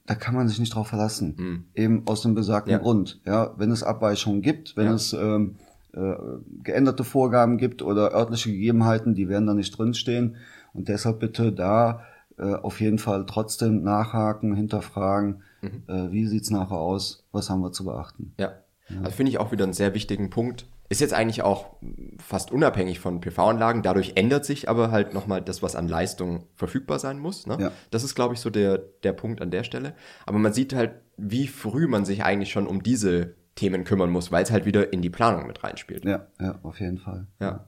da 0.05 0.15
kann 0.15 0.35
man 0.35 0.47
sich 0.47 0.59
nicht 0.59 0.73
drauf 0.73 0.87
verlassen. 0.87 1.35
Mhm. 1.37 1.65
Eben 1.73 2.03
aus 2.07 2.21
dem 2.21 2.35
besagten 2.35 2.71
ja. 2.71 2.77
Grund. 2.77 3.21
Ja, 3.25 3.53
wenn 3.57 3.71
es 3.71 3.83
Abweichungen 3.83 4.41
gibt, 4.41 4.77
wenn 4.77 4.87
ja. 4.87 4.93
es 4.93 5.13
ähm, 5.13 5.55
äh, 5.93 6.13
geänderte 6.63 7.03
Vorgaben 7.03 7.57
gibt 7.57 7.81
oder 7.81 8.13
örtliche 8.13 8.51
Gegebenheiten, 8.51 9.15
die 9.15 9.29
werden 9.29 9.47
da 9.47 9.53
nicht 9.53 9.77
drinstehen. 9.77 10.35
Und 10.73 10.89
deshalb 10.89 11.19
bitte 11.19 11.51
da 11.51 12.01
äh, 12.37 12.53
auf 12.53 12.81
jeden 12.81 12.99
Fall 12.99 13.25
trotzdem 13.25 13.83
nachhaken, 13.83 14.55
hinterfragen, 14.55 15.41
mhm. 15.61 15.83
äh, 15.87 16.11
wie 16.11 16.27
sieht's 16.27 16.49
nachher 16.51 16.77
aus, 16.77 17.23
was 17.31 17.49
haben 17.49 17.61
wir 17.61 17.71
zu 17.71 17.85
beachten. 17.85 18.33
Ja. 18.37 18.53
ja. 18.89 18.99
Also 18.99 19.11
finde 19.11 19.31
ich 19.31 19.39
auch 19.39 19.51
wieder 19.51 19.63
einen 19.63 19.73
sehr 19.73 19.93
wichtigen 19.93 20.29
Punkt, 20.29 20.67
ist 20.89 21.01
jetzt 21.01 21.13
eigentlich 21.13 21.41
auch 21.41 21.77
fast 22.19 22.51
unabhängig 22.51 22.99
von 22.99 23.19
PV-Anlagen. 23.19 23.81
Dadurch 23.81 24.13
ändert 24.15 24.45
sich 24.45 24.69
aber 24.69 24.91
halt 24.91 25.13
nochmal 25.13 25.41
das, 25.41 25.63
was 25.63 25.75
an 25.75 25.87
Leistung 25.87 26.47
verfügbar 26.53 26.99
sein 26.99 27.17
muss. 27.17 27.47
Ne? 27.47 27.57
Ja. 27.59 27.71
Das 27.91 28.03
ist, 28.03 28.15
glaube 28.15 28.35
ich, 28.35 28.39
so 28.39 28.49
der, 28.49 28.77
der 29.03 29.13
Punkt 29.13 29.41
an 29.41 29.51
der 29.51 29.63
Stelle. 29.63 29.95
Aber 30.25 30.37
man 30.37 30.53
sieht 30.53 30.73
halt, 30.73 30.91
wie 31.17 31.47
früh 31.47 31.87
man 31.87 32.05
sich 32.05 32.23
eigentlich 32.23 32.51
schon 32.51 32.67
um 32.67 32.83
diese 32.83 33.35
Themen 33.55 33.83
kümmern 33.83 34.11
muss, 34.11 34.31
weil 34.31 34.43
es 34.43 34.51
halt 34.51 34.65
wieder 34.65 34.93
in 34.93 35.01
die 35.01 35.09
Planung 35.09 35.47
mit 35.47 35.63
reinspielt. 35.63 36.05
Ja, 36.05 36.27
ja, 36.39 36.59
auf 36.61 36.79
jeden 36.79 36.99
Fall. 36.99 37.27
Ja. 37.39 37.67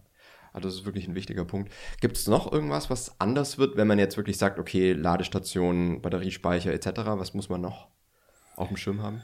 Also 0.53 0.69
das 0.69 0.75
ist 0.79 0.86
wirklich 0.86 1.07
ein 1.07 1.15
wichtiger 1.15 1.45
Punkt. 1.45 1.71
Gibt 2.01 2.17
es 2.17 2.27
noch 2.27 2.51
irgendwas, 2.51 2.89
was 2.89 3.19
anders 3.19 3.57
wird, 3.57 3.77
wenn 3.77 3.88
man 3.88 4.00
jetzt 4.00 4.17
wirklich 4.17 4.38
sagt, 4.38 4.59
okay, 4.59 4.93
Ladestation, 4.93 6.01
Batteriespeicher 6.01 6.74
etc., 6.74 6.91
was 7.05 7.33
muss 7.33 7.50
man 7.50 7.62
noch 7.62 7.88
auf 8.55 8.67
dem 8.67 8.77
Schirm 8.77 9.01
haben? 9.01 9.21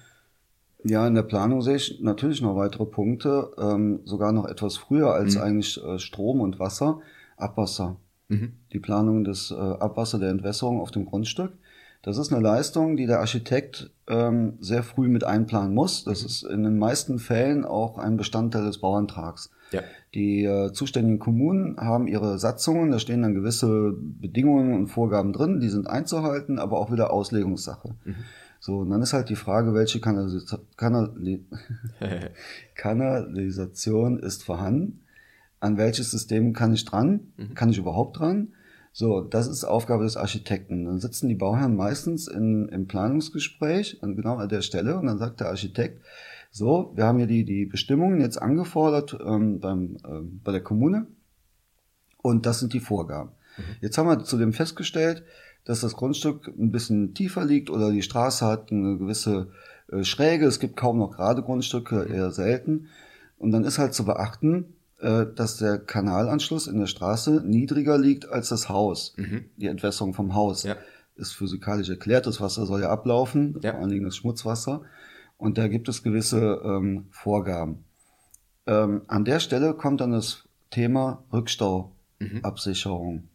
Ja, 0.84 1.08
in 1.08 1.16
der 1.16 1.24
Planung 1.24 1.62
sehe 1.62 1.78
ich 1.78 2.00
natürlich 2.02 2.42
noch 2.42 2.56
weitere 2.56 2.86
Punkte, 2.86 3.52
ähm, 3.58 4.02
sogar 4.04 4.32
noch 4.32 4.46
etwas 4.46 4.78
früher 4.78 5.13
als 5.13 5.36
mhm. 5.36 5.42
eigentlich 5.42 5.84
äh, 5.84 5.98
Strom 5.98 6.42
und 6.42 6.60
Wasser, 6.60 7.00
Abwasser. 7.38 7.98
Mhm. 8.28 8.54
Die 8.74 8.80
Planung 8.80 9.24
des 9.24 9.52
äh, 9.52 9.56
Abwasser 9.56 10.20
der 10.20 10.30
Entwässerung 10.30 10.82
auf 10.82 10.92
dem 10.92 11.06
Grundstück. 11.06 11.54
Das 12.02 12.18
ist 12.18 12.34
eine 12.34 12.42
Leistung, 12.42 12.98
die 12.98 13.06
der 13.06 13.22
Architekt 13.22 13.92
ähm, 14.10 14.58
sehr 14.60 14.84
früh 14.84 15.08
mit 15.08 15.24
einplanen 15.24 15.74
muss. 15.74 16.04
Das 16.04 16.22
mhm. 16.22 16.25
ist 16.25 16.44
in 16.44 16.63
den 16.63 16.78
meisten 16.78 17.18
Fällen 17.18 17.63
auch 17.63 17.98
ein 17.98 18.18
Bestandteil 18.18 18.66
des 18.66 18.80
Bauantrags. 18.80 19.52
Ja. 19.72 19.82
Die 20.13 20.44
äh, 20.44 20.74
zuständigen 20.74 21.20
Kommunen 21.20 21.78
haben 21.78 22.08
ihre 22.08 22.38
Satzungen, 22.38 22.92
da 22.92 23.00
stehen 23.00 23.22
dann 23.22 23.34
gewisse 23.34 23.94
Bedingungen 23.98 24.75
und 24.75 24.88
Vorgaben 24.88 25.32
drin, 25.32 25.62
die 25.62 25.70
sind 25.70 25.88
einzuhalten, 25.88 26.60
aber 26.60 26.78
auch 26.78 26.92
wieder 26.92 27.12
Auslegungssache. 27.12 27.96
Mhm. 28.04 28.16
So, 28.65 28.77
und 28.77 28.91
dann 28.91 29.01
ist 29.01 29.12
halt 29.12 29.27
die 29.27 29.36
Frage, 29.36 29.74
welche 29.74 30.00
Kanalisa 30.00 30.58
Kanali 30.77 31.46
Kanalisation 32.75 34.20
ist 34.20 34.46
vorhanden? 34.46 35.01
An 35.60 35.77
welches 35.77 36.12
System 36.12 36.53
kann 36.53 36.74
ich 36.74 36.86
dran? 36.86 37.34
Mhm. 37.36 37.55
Kann 37.55 37.72
ich 37.72 37.77
überhaupt 37.77 38.20
dran? 38.20 38.53
So, 38.93 39.20
das 39.20 39.48
ist 39.48 39.65
Aufgabe 39.65 40.05
des 40.05 40.15
Architekten. 40.15 40.86
Dann 40.86 41.01
sitzen 41.01 41.27
die 41.27 41.36
Bauherren 41.36 41.75
meistens 41.75 42.29
in, 42.29 42.70
im 42.70 42.88
Planungsgespräch, 42.88 44.01
an 44.01 44.15
genau 44.15 44.38
an 44.38 44.48
der 44.48 44.62
Stelle, 44.62 44.98
und 44.98 45.08
dann 45.08 45.17
sagt 45.17 45.41
der 45.41 45.50
Architekt, 45.50 46.01
so, 46.50 46.93
wir 46.96 47.03
haben 47.03 47.17
hier 47.17 47.27
die, 47.27 47.43
die 47.43 47.65
Bestimmungen 47.65 48.22
jetzt 48.22 48.41
angefordert 48.41 49.17
ähm, 49.25 49.60
beim, 49.60 49.98
ähm, 50.08 50.39
bei 50.41 50.53
der 50.53 50.63
Kommune 50.63 51.08
und 52.22 52.46
das 52.46 52.62
sind 52.62 52.72
die 52.72 52.79
Vorgaben. 52.79 53.32
Mhm. 53.58 53.63
Jetzt 53.82 53.98
haben 53.98 54.08
wir 54.08 54.24
zudem 54.24 54.53
festgestellt, 54.53 55.25
dass 55.65 55.82
das 55.82 55.96
Grundstück 55.96 56.48
ein 56.48 56.72
bisschen 56.72 57.13
tiefer 57.13 57.46
liegt 57.46 57.70
oder 57.70 57.91
die 57.91 58.01
Straße 58.01 58.46
hat 58.46 58.72
eine 58.72 58.98
gewisse 58.98 59.50
äh, 59.91 60.03
Schräge. 60.03 60.46
Es 60.46 60.60
gibt 60.60 60.75
kaum 60.75 60.98
noch 60.98 61.12
gerade 61.12 61.41
Grundstücke, 61.41 62.05
eher 62.05 62.32
selten. 62.32 62.88
Und 63.38 63.51
dann 63.51 63.63
ist 63.63 63.79
halt 63.79 63.93
zu 63.93 64.05
beachten, 64.05 64.75
äh, 65.00 65.25
dass 65.36 65.58
der 65.58 65.79
Kanalanschluss 65.79 66.67
in 66.67 66.79
der 66.79 66.88
Straße 66.88 67.43
niedriger 67.46 67.98
liegt 67.98 68.29
als 68.29 68.50
das 68.50 68.70
Haus. 68.70 69.13
Mhm. 69.17 69.46
Die 69.58 69.67
Entwässerung 69.67 70.13
vom 70.13 70.34
Haus 70.34 70.63
ja. 70.63 70.75
ist 71.15 71.34
physikalisch 71.34 71.89
erklärt. 71.89 72.25
Das 72.25 72.41
Wasser 72.41 72.65
soll 72.65 72.82
ja 72.82 72.89
ablaufen, 72.89 73.60
ja. 73.62 73.72
vor 73.72 73.82
allen 73.82 73.89
Dingen 73.89 74.05
das 74.05 74.15
Schmutzwasser. 74.15 74.82
Und 75.38 75.58
da 75.58 75.67
gibt 75.67 75.89
es 75.89 76.03
gewisse 76.03 76.62
ähm, 76.63 77.08
Vorgaben. 77.12 77.84
Ähm, 78.65 79.01
an 79.08 79.25
der 79.25 79.39
Stelle 79.39 79.74
kommt 79.74 80.00
dann 80.00 80.12
das 80.12 80.48
Thema 80.70 81.24
Rückstauabsicherung. 81.34 81.92
Mhm. 82.32 82.39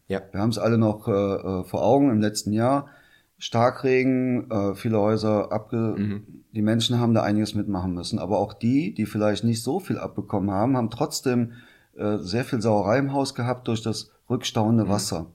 Ja. 0.06 0.20
Wir 0.30 0.40
haben 0.40 0.50
es 0.50 0.58
alle 0.58 0.78
noch 0.78 1.08
äh, 1.08 1.12
äh, 1.12 1.64
vor 1.64 1.82
Augen 1.84 2.10
im 2.10 2.20
letzten 2.20 2.52
Jahr. 2.52 2.88
Starkregen, 3.38 4.50
äh, 4.50 4.74
viele 4.74 4.98
Häuser 4.98 5.52
abge... 5.52 5.94
Mhm. 5.96 6.22
Die 6.50 6.62
Menschen 6.62 6.98
haben 6.98 7.12
da 7.14 7.22
einiges 7.22 7.54
mitmachen 7.54 7.92
müssen. 7.92 8.18
Aber 8.18 8.38
auch 8.38 8.54
die, 8.54 8.94
die 8.94 9.06
vielleicht 9.06 9.44
nicht 9.44 9.62
so 9.62 9.80
viel 9.80 9.98
abbekommen 9.98 10.50
haben, 10.50 10.76
haben 10.76 10.90
trotzdem 10.90 11.52
äh, 11.94 12.16
sehr 12.18 12.44
viel 12.44 12.62
Sauerei 12.62 12.98
im 12.98 13.12
Haus 13.12 13.34
gehabt 13.34 13.68
durch 13.68 13.82
das 13.82 14.10
rückstauende 14.30 14.84
mhm. 14.84 14.88
Wasser. 14.88 15.26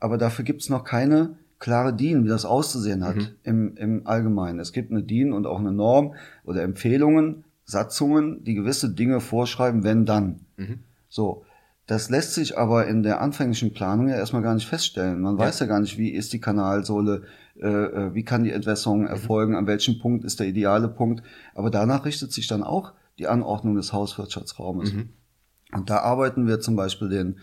Aber 0.00 0.18
dafür 0.18 0.44
gibt's 0.44 0.68
noch 0.68 0.84
keine 0.84 1.36
klare 1.58 1.94
DIN, 1.94 2.24
wie 2.24 2.28
das 2.28 2.44
auszusehen 2.44 3.04
hat 3.04 3.16
mhm. 3.16 3.28
im, 3.44 3.76
im 3.76 4.06
Allgemeinen. 4.06 4.58
Es 4.58 4.72
gibt 4.72 4.90
eine 4.90 5.02
DIN 5.02 5.32
und 5.32 5.46
auch 5.46 5.60
eine 5.60 5.70
Norm 5.70 6.14
oder 6.44 6.62
Empfehlungen, 6.62 7.44
Satzungen, 7.64 8.42
die 8.42 8.54
gewisse 8.54 8.90
Dinge 8.90 9.20
vorschreiben, 9.20 9.84
wenn 9.84 10.04
dann. 10.04 10.40
Mhm. 10.56 10.80
So. 11.08 11.44
Das 11.86 12.10
lässt 12.10 12.34
sich 12.34 12.56
aber 12.56 12.86
in 12.86 13.02
der 13.02 13.20
anfänglichen 13.20 13.74
Planung 13.74 14.08
ja 14.08 14.14
erstmal 14.14 14.42
gar 14.42 14.54
nicht 14.54 14.68
feststellen. 14.68 15.20
Man 15.20 15.36
ja. 15.36 15.44
weiß 15.44 15.58
ja 15.60 15.66
gar 15.66 15.80
nicht, 15.80 15.98
wie 15.98 16.10
ist 16.10 16.32
die 16.32 16.40
Kanalsohle, 16.40 17.22
äh, 17.56 17.66
äh, 17.66 18.14
wie 18.14 18.24
kann 18.24 18.44
die 18.44 18.52
Entwässerung 18.52 19.00
mhm. 19.02 19.08
erfolgen, 19.08 19.56
an 19.56 19.66
welchem 19.66 19.98
Punkt 19.98 20.24
ist 20.24 20.38
der 20.38 20.46
ideale 20.46 20.88
Punkt. 20.88 21.22
Aber 21.54 21.70
danach 21.70 22.04
richtet 22.04 22.32
sich 22.32 22.46
dann 22.46 22.62
auch 22.62 22.92
die 23.18 23.26
Anordnung 23.26 23.74
des 23.74 23.92
Hauswirtschaftsraumes. 23.92 24.92
Mhm. 24.92 25.10
Und 25.72 25.90
da 25.90 25.98
arbeiten 25.98 26.46
wir 26.46 26.60
zum 26.60 26.76
Beispiel 26.76 27.08
den, 27.08 27.38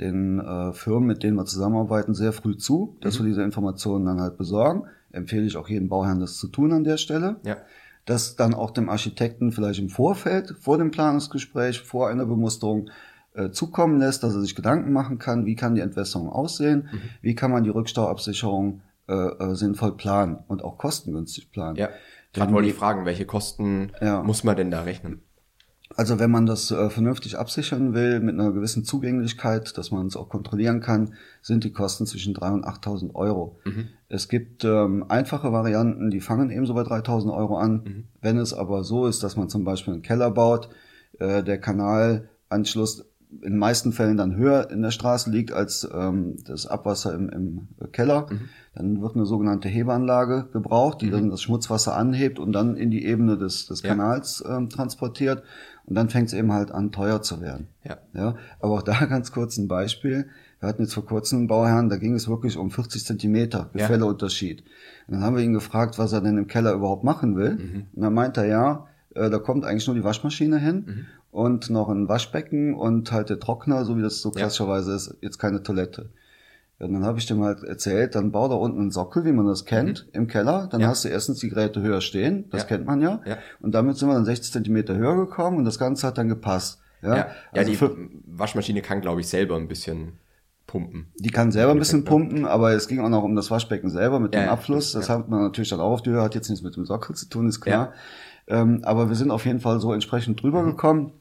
den 0.00 0.40
äh, 0.40 0.72
Firmen, 0.72 1.06
mit 1.06 1.22
denen 1.22 1.36
wir 1.36 1.44
zusammenarbeiten, 1.44 2.14
sehr 2.14 2.32
früh 2.32 2.56
zu, 2.56 2.96
dass 3.00 3.18
mhm. 3.18 3.24
wir 3.24 3.28
diese 3.30 3.42
Informationen 3.42 4.06
dann 4.06 4.20
halt 4.20 4.36
besorgen. 4.36 4.84
Empfehle 5.12 5.46
ich 5.46 5.56
auch 5.56 5.68
jedem 5.68 5.88
Bauherrn, 5.88 6.18
das 6.18 6.38
zu 6.38 6.48
tun 6.48 6.72
an 6.72 6.82
der 6.82 6.96
Stelle. 6.96 7.36
Ja. 7.44 7.58
Das 8.06 8.34
dann 8.34 8.54
auch 8.54 8.72
dem 8.72 8.88
Architekten 8.88 9.52
vielleicht 9.52 9.78
im 9.78 9.88
Vorfeld, 9.88 10.56
vor 10.60 10.78
dem 10.78 10.90
Planungsgespräch, 10.90 11.80
vor 11.80 12.08
einer 12.08 12.26
Bemusterung 12.26 12.90
äh, 13.34 13.50
zukommen 13.50 13.98
lässt, 13.98 14.22
dass 14.22 14.34
er 14.34 14.40
sich 14.40 14.54
Gedanken 14.54 14.92
machen 14.92 15.18
kann, 15.18 15.44
wie 15.44 15.56
kann 15.56 15.74
die 15.74 15.80
Entwässerung 15.80 16.28
aussehen, 16.28 16.88
mhm. 16.90 17.00
wie 17.20 17.34
kann 17.34 17.50
man 17.50 17.64
die 17.64 17.70
Rückstauabsicherung 17.70 18.80
äh, 19.06 19.12
äh, 19.12 19.54
sinnvoll 19.54 19.96
planen 19.96 20.38
und 20.48 20.64
auch 20.64 20.78
kostengünstig 20.78 21.50
planen. 21.50 21.76
Ja, 21.76 21.90
gerade 22.32 22.52
wollte 22.52 22.68
ich 22.68 22.74
fragen, 22.74 23.04
welche 23.04 23.26
Kosten 23.26 23.92
ja. 24.00 24.22
muss 24.22 24.44
man 24.44 24.56
denn 24.56 24.70
da 24.70 24.82
rechnen? 24.82 25.20
Also 25.96 26.18
wenn 26.18 26.30
man 26.30 26.46
das 26.46 26.70
äh, 26.70 26.90
vernünftig 26.90 27.38
absichern 27.38 27.94
will, 27.94 28.18
mit 28.20 28.34
einer 28.34 28.52
gewissen 28.52 28.84
Zugänglichkeit, 28.84 29.76
dass 29.78 29.90
man 29.90 30.06
es 30.06 30.16
auch 30.16 30.28
kontrollieren 30.28 30.80
kann, 30.80 31.14
sind 31.42 31.62
die 31.64 31.72
Kosten 31.72 32.06
zwischen 32.06 32.34
3.000 32.34 32.52
und 32.54 32.66
8.000 32.66 33.14
Euro. 33.14 33.58
Mhm. 33.64 33.88
Es 34.08 34.28
gibt 34.28 34.64
ähm, 34.64 35.04
einfache 35.08 35.52
Varianten, 35.52 36.10
die 36.10 36.20
fangen 36.20 36.50
ebenso 36.50 36.74
bei 36.74 36.82
3.000 36.82 37.32
Euro 37.32 37.58
an. 37.58 37.82
Mhm. 37.84 38.04
Wenn 38.20 38.38
es 38.38 38.54
aber 38.54 38.82
so 38.82 39.06
ist, 39.06 39.22
dass 39.22 39.36
man 39.36 39.48
zum 39.48 39.64
Beispiel 39.64 39.92
einen 39.92 40.02
Keller 40.02 40.30
baut, 40.30 40.68
äh, 41.18 41.42
der 41.44 41.58
Kanalanschluss 41.58 43.04
in 43.42 43.52
den 43.52 43.58
meisten 43.58 43.92
Fällen 43.92 44.16
dann 44.16 44.36
höher 44.36 44.70
in 44.70 44.82
der 44.82 44.90
Straße 44.90 45.30
liegt 45.30 45.52
als 45.52 45.88
ähm, 45.92 46.36
das 46.44 46.66
Abwasser 46.66 47.14
im, 47.14 47.28
im 47.28 47.68
Keller. 47.92 48.26
Mhm. 48.30 48.40
Dann 48.74 49.02
wird 49.02 49.14
eine 49.14 49.26
sogenannte 49.26 49.68
Hebeanlage 49.68 50.48
gebraucht, 50.52 51.00
die 51.00 51.06
mhm. 51.06 51.12
dann 51.12 51.30
das 51.30 51.42
Schmutzwasser 51.42 51.96
anhebt 51.96 52.38
und 52.38 52.52
dann 52.52 52.76
in 52.76 52.90
die 52.90 53.04
Ebene 53.04 53.38
des, 53.38 53.66
des 53.66 53.82
Kanals 53.82 54.42
ähm, 54.48 54.68
transportiert. 54.68 55.42
Und 55.86 55.96
dann 55.96 56.08
fängt 56.08 56.28
es 56.28 56.34
eben 56.34 56.52
halt 56.52 56.72
an, 56.72 56.92
teuer 56.92 57.22
zu 57.22 57.40
werden. 57.40 57.68
Ja. 57.84 57.98
ja. 58.14 58.36
Aber 58.60 58.74
auch 58.74 58.82
da 58.82 59.04
ganz 59.06 59.32
kurz 59.32 59.58
ein 59.58 59.68
Beispiel. 59.68 60.28
Wir 60.60 60.68
hatten 60.68 60.82
jetzt 60.82 60.94
vor 60.94 61.04
kurzem 61.04 61.40
einen 61.40 61.48
Bauherrn, 61.48 61.88
da 61.90 61.96
ging 61.96 62.14
es 62.14 62.26
wirklich 62.26 62.56
um 62.56 62.70
40 62.70 63.04
Zentimeter 63.04 63.68
Gefälleunterschied. 63.74 64.60
Ja. 64.60 64.66
Und 65.06 65.14
dann 65.14 65.22
haben 65.22 65.36
wir 65.36 65.42
ihn 65.42 65.52
gefragt, 65.52 65.98
was 65.98 66.12
er 66.12 66.22
denn 66.22 66.38
im 66.38 66.46
Keller 66.46 66.72
überhaupt 66.72 67.04
machen 67.04 67.36
will. 67.36 67.56
Mhm. 67.56 67.86
Und 67.92 68.02
dann 68.02 68.14
meint 68.14 68.36
er, 68.38 68.46
ja, 68.46 68.86
äh, 69.14 69.30
da 69.30 69.38
kommt 69.38 69.64
eigentlich 69.64 69.86
nur 69.86 69.96
die 69.96 70.04
Waschmaschine 70.04 70.58
hin 70.58 70.84
mhm. 70.86 71.06
Und 71.34 71.68
noch 71.68 71.88
ein 71.88 72.08
Waschbecken 72.08 72.74
und 72.74 73.10
halt 73.10 73.28
der 73.28 73.40
Trockner, 73.40 73.84
so 73.84 73.98
wie 73.98 74.02
das 74.02 74.22
so 74.22 74.30
klassischerweise 74.30 74.90
ja. 74.90 74.96
ist, 74.96 75.16
jetzt 75.20 75.38
keine 75.38 75.64
Toilette. 75.64 76.10
Ja, 76.78 76.86
dann 76.86 77.04
habe 77.04 77.18
ich 77.18 77.26
dem 77.26 77.42
halt 77.42 77.64
erzählt, 77.64 78.14
dann 78.14 78.30
bau 78.30 78.46
da 78.48 78.54
unten 78.54 78.78
einen 78.78 78.90
Sockel, 78.92 79.24
wie 79.24 79.32
man 79.32 79.44
das 79.44 79.64
kennt, 79.64 80.06
mhm. 80.06 80.20
im 80.20 80.26
Keller. 80.28 80.68
Dann 80.70 80.80
ja. 80.80 80.86
hast 80.86 81.04
du 81.04 81.08
erstens 81.08 81.40
die 81.40 81.48
Geräte 81.48 81.82
höher 81.82 82.00
stehen, 82.00 82.48
das 82.50 82.62
ja. 82.62 82.68
kennt 82.68 82.86
man 82.86 83.02
ja. 83.02 83.20
ja. 83.26 83.38
Und 83.60 83.74
damit 83.74 83.96
sind 83.96 84.08
wir 84.08 84.14
dann 84.14 84.24
60 84.24 84.52
Zentimeter 84.52 84.94
höher 84.94 85.16
gekommen 85.16 85.58
und 85.58 85.64
das 85.64 85.80
Ganze 85.80 86.06
hat 86.06 86.18
dann 86.18 86.28
gepasst. 86.28 86.80
Ja, 87.02 87.16
ja, 87.16 87.26
also 87.52 87.70
die 87.70 87.76
für, 87.76 87.96
Waschmaschine 88.26 88.80
kann, 88.80 89.00
glaube 89.00 89.20
ich, 89.20 89.26
selber 89.26 89.56
ein 89.56 89.66
bisschen 89.66 90.12
pumpen. 90.68 91.08
Die 91.18 91.30
kann 91.30 91.50
selber 91.50 91.72
ein 91.72 91.80
bisschen 91.80 92.04
pumpen, 92.04 92.46
aber 92.46 92.74
es 92.74 92.86
ging 92.86 93.00
auch 93.00 93.08
noch 93.08 93.24
um 93.24 93.34
das 93.34 93.50
Waschbecken 93.50 93.90
selber 93.90 94.20
mit 94.20 94.34
dem 94.34 94.48
Abfluss. 94.48 94.92
Das 94.92 95.10
hat 95.10 95.28
man 95.28 95.42
natürlich 95.42 95.70
dann 95.70 95.80
auch 95.80 95.90
auf 95.90 96.02
die 96.02 96.10
Höhe, 96.10 96.22
hat 96.22 96.36
jetzt 96.36 96.48
nichts 96.48 96.62
mit 96.62 96.76
dem 96.76 96.86
Sockel 96.86 97.16
zu 97.16 97.28
tun, 97.28 97.48
ist 97.48 97.60
klar. 97.60 97.92
Ähm, 98.46 98.82
aber 98.84 99.08
wir 99.08 99.16
sind 99.16 99.30
auf 99.30 99.46
jeden 99.46 99.60
Fall 99.60 99.80
so 99.80 99.92
entsprechend 99.92 100.40
drüber 100.42 100.62
mhm. 100.62 100.66
gekommen. 100.66 101.12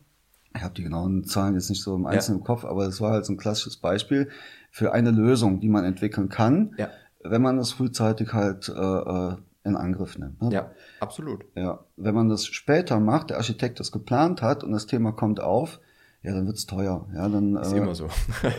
Ich 0.56 0.62
habe 0.62 0.74
die 0.74 0.84
genauen 0.84 1.24
Zahlen 1.24 1.56
jetzt 1.56 1.70
nicht 1.70 1.82
so 1.82 1.96
im 1.96 2.06
Einzelnen 2.06 2.40
im 2.40 2.44
Kopf, 2.46 2.66
aber 2.66 2.86
es 2.86 3.02
war 3.02 3.12
halt 3.12 3.26
so 3.26 3.34
ein 3.34 3.38
klassisches 3.38 3.78
Beispiel 3.78 4.30
für 4.72 4.94
eine 4.94 5.12
Lösung, 5.12 5.60
die 5.60 5.70
man 5.70 5.84
entwickeln 5.84 6.30
kann, 6.30 6.76
ja. 6.78 6.90
wenn 7.24 7.42
man 7.42 7.58
es 7.58 7.72
frühzeitig 7.72 8.34
halt 8.34 8.70
äh, 8.70 8.74
äh, 8.74 9.36
in 9.64 9.76
Angriff 9.76 10.18
nimmt. 10.18 10.42
Ne? 10.42 10.50
Ja, 10.52 10.72
absolut. 11.00 11.46
Ja, 11.56 11.86
wenn 11.96 12.14
man 12.14 12.30
das 12.30 12.46
später 12.46 13.00
macht, 13.00 13.30
der 13.30 13.38
Architekt 13.38 13.80
das 13.80 13.92
geplant 13.92 14.42
hat 14.42 14.64
und 14.64 14.72
das 14.72 14.86
Thema 14.86 15.12
kommt 15.12 15.40
auf, 15.40 15.80
ja, 16.22 16.34
dann 16.34 16.48
wird's 16.48 16.66
teuer. 16.66 17.06
Ja, 17.14 17.28
dann 17.28 17.58
ist 17.58 17.74
äh, 17.74 17.78
immer 17.78 17.96
so. 17.96 18.08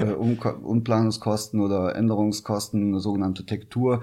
äh, 0.01 0.13
um, 0.13 0.39
Umplanungskosten 0.39 1.61
oder 1.61 1.95
Änderungskosten, 1.97 2.89
eine 2.89 3.01
sogenannte 3.01 3.47
Tektur 3.47 4.03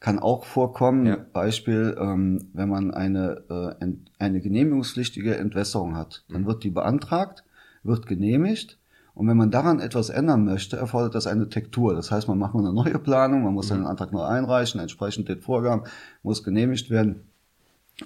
kann 0.00 0.18
auch 0.18 0.44
vorkommen. 0.44 1.06
Ja. 1.06 1.16
Beispiel, 1.32 1.96
ähm, 1.98 2.48
wenn 2.52 2.68
man 2.68 2.92
eine, 2.92 3.76
äh, 3.80 3.86
eine 4.18 4.40
genehmigungspflichtige 4.40 5.36
Entwässerung 5.36 5.96
hat, 5.96 6.24
dann 6.28 6.42
mhm. 6.42 6.46
wird 6.46 6.64
die 6.64 6.70
beantragt, 6.70 7.44
wird 7.82 8.06
genehmigt. 8.06 8.78
Und 9.14 9.26
wenn 9.26 9.36
man 9.36 9.50
daran 9.50 9.80
etwas 9.80 10.10
ändern 10.10 10.44
möchte, 10.44 10.76
erfordert 10.76 11.16
das 11.16 11.26
eine 11.26 11.48
Tektur. 11.48 11.94
Das 11.94 12.12
heißt, 12.12 12.28
man 12.28 12.38
macht 12.38 12.54
eine 12.54 12.72
neue 12.72 13.00
Planung, 13.00 13.42
man 13.42 13.54
muss 13.54 13.72
mhm. 13.72 13.86
Antrag 13.86 14.12
neu 14.12 14.22
einreichen, 14.22 14.80
entsprechend 14.80 15.28
den 15.28 15.40
Vorgang 15.40 15.86
muss 16.22 16.44
genehmigt 16.44 16.90
werden. 16.90 17.24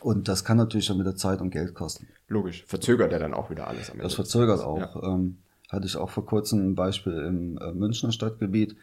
Und 0.00 0.28
das 0.28 0.44
kann 0.44 0.56
natürlich 0.56 0.86
dann 0.86 0.98
wieder 0.98 1.14
Zeit 1.16 1.42
und 1.42 1.50
Geld 1.50 1.74
kosten. 1.74 2.08
Logisch. 2.28 2.64
Verzögert 2.66 3.12
er 3.12 3.18
dann 3.18 3.34
auch 3.34 3.50
wieder 3.50 3.68
alles 3.68 3.90
am 3.90 3.96
Ende. 3.96 4.04
Das 4.04 4.14
verzögert 4.14 4.62
auch. 4.62 4.78
Ja. 4.78 5.02
Ähm, 5.02 5.36
hatte 5.68 5.86
ich 5.86 5.96
auch 5.96 6.08
vor 6.08 6.24
kurzem 6.24 6.70
ein 6.70 6.74
Beispiel 6.74 7.12
im 7.12 7.58
äh, 7.58 7.72
Münchner 7.72 8.12
Stadtgebiet. 8.12 8.76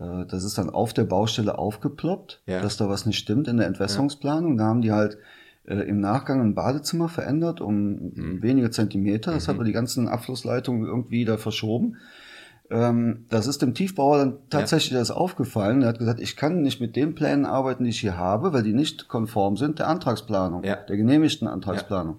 Äh, 0.00 0.26
das 0.26 0.44
ist 0.44 0.58
dann 0.58 0.70
auf 0.70 0.92
der 0.92 1.04
Baustelle 1.04 1.58
aufgeploppt, 1.58 2.42
ja. 2.46 2.60
dass 2.60 2.76
da 2.76 2.88
was 2.88 3.06
nicht 3.06 3.18
stimmt 3.18 3.46
in 3.48 3.58
der 3.58 3.66
Entwässerungsplanung. 3.66 4.56
Da 4.56 4.64
haben 4.64 4.82
die 4.82 4.92
halt 4.92 5.18
äh, 5.66 5.74
im 5.74 6.00
Nachgang 6.00 6.40
ein 6.40 6.54
Badezimmer 6.54 7.08
verändert 7.08 7.60
um 7.60 8.12
mhm. 8.14 8.42
wenige 8.42 8.70
Zentimeter. 8.70 9.32
Das 9.32 9.46
mhm. 9.46 9.52
hat 9.52 9.58
er 9.58 9.64
die 9.64 9.72
ganzen 9.72 10.08
Abflussleitungen 10.08 10.86
irgendwie 10.86 11.24
da 11.24 11.36
verschoben. 11.36 11.96
Ähm, 12.70 13.26
das 13.28 13.46
ist 13.46 13.62
dem 13.62 13.74
Tiefbauer 13.74 14.18
dann 14.18 14.38
tatsächlich 14.48 14.92
ja. 14.92 15.00
das 15.00 15.10
aufgefallen. 15.10 15.82
Er 15.82 15.88
hat 15.88 15.98
gesagt, 15.98 16.20
ich 16.20 16.36
kann 16.36 16.62
nicht 16.62 16.80
mit 16.80 16.96
den 16.96 17.14
Plänen 17.14 17.44
arbeiten, 17.44 17.84
die 17.84 17.90
ich 17.90 18.00
hier 18.00 18.16
habe, 18.16 18.52
weil 18.52 18.62
die 18.62 18.72
nicht 18.72 19.08
konform 19.08 19.56
sind 19.56 19.80
der 19.80 19.88
Antragsplanung, 19.88 20.64
ja. 20.64 20.76
der 20.76 20.96
genehmigten 20.96 21.48
Antragsplanung. 21.48 22.18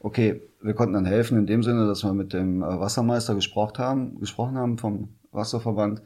Okay, 0.00 0.40
wir 0.62 0.72
konnten 0.72 0.94
dann 0.94 1.04
helfen 1.04 1.36
in 1.36 1.46
dem 1.46 1.62
Sinne, 1.62 1.86
dass 1.86 2.02
wir 2.02 2.14
mit 2.14 2.32
dem 2.32 2.62
äh, 2.62 2.80
Wassermeister 2.80 3.34
gesprochen 3.34 3.78
haben, 3.78 4.20
gesprochen 4.20 4.56
haben 4.56 4.78
vom 4.78 5.10
Wasserverband 5.32 6.00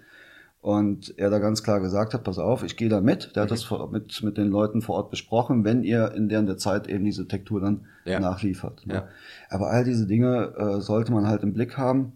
und 0.64 1.18
er 1.18 1.28
da 1.28 1.40
ganz 1.40 1.62
klar 1.62 1.78
gesagt 1.78 2.14
hat, 2.14 2.24
pass 2.24 2.38
auf, 2.38 2.62
ich 2.62 2.78
gehe 2.78 2.88
da 2.88 3.02
mit. 3.02 3.36
Der 3.36 3.42
hat 3.42 3.50
das 3.50 3.70
mhm. 3.70 3.90
mit, 3.90 4.22
mit 4.22 4.38
den 4.38 4.48
Leuten 4.48 4.80
vor 4.80 4.94
Ort 4.94 5.10
besprochen, 5.10 5.62
wenn 5.62 5.82
ihr 5.82 6.12
in 6.12 6.30
deren 6.30 6.46
der 6.46 6.56
Zeit 6.56 6.88
eben 6.88 7.04
diese 7.04 7.28
Tektur 7.28 7.60
dann 7.60 7.84
ja. 8.06 8.18
nachliefert. 8.18 8.86
Ne? 8.86 8.94
Ja. 8.94 9.08
Aber 9.50 9.68
all 9.68 9.84
diese 9.84 10.06
Dinge 10.06 10.54
äh, 10.56 10.80
sollte 10.80 11.12
man 11.12 11.26
halt 11.26 11.42
im 11.42 11.52
Blick 11.52 11.76
haben. 11.76 12.14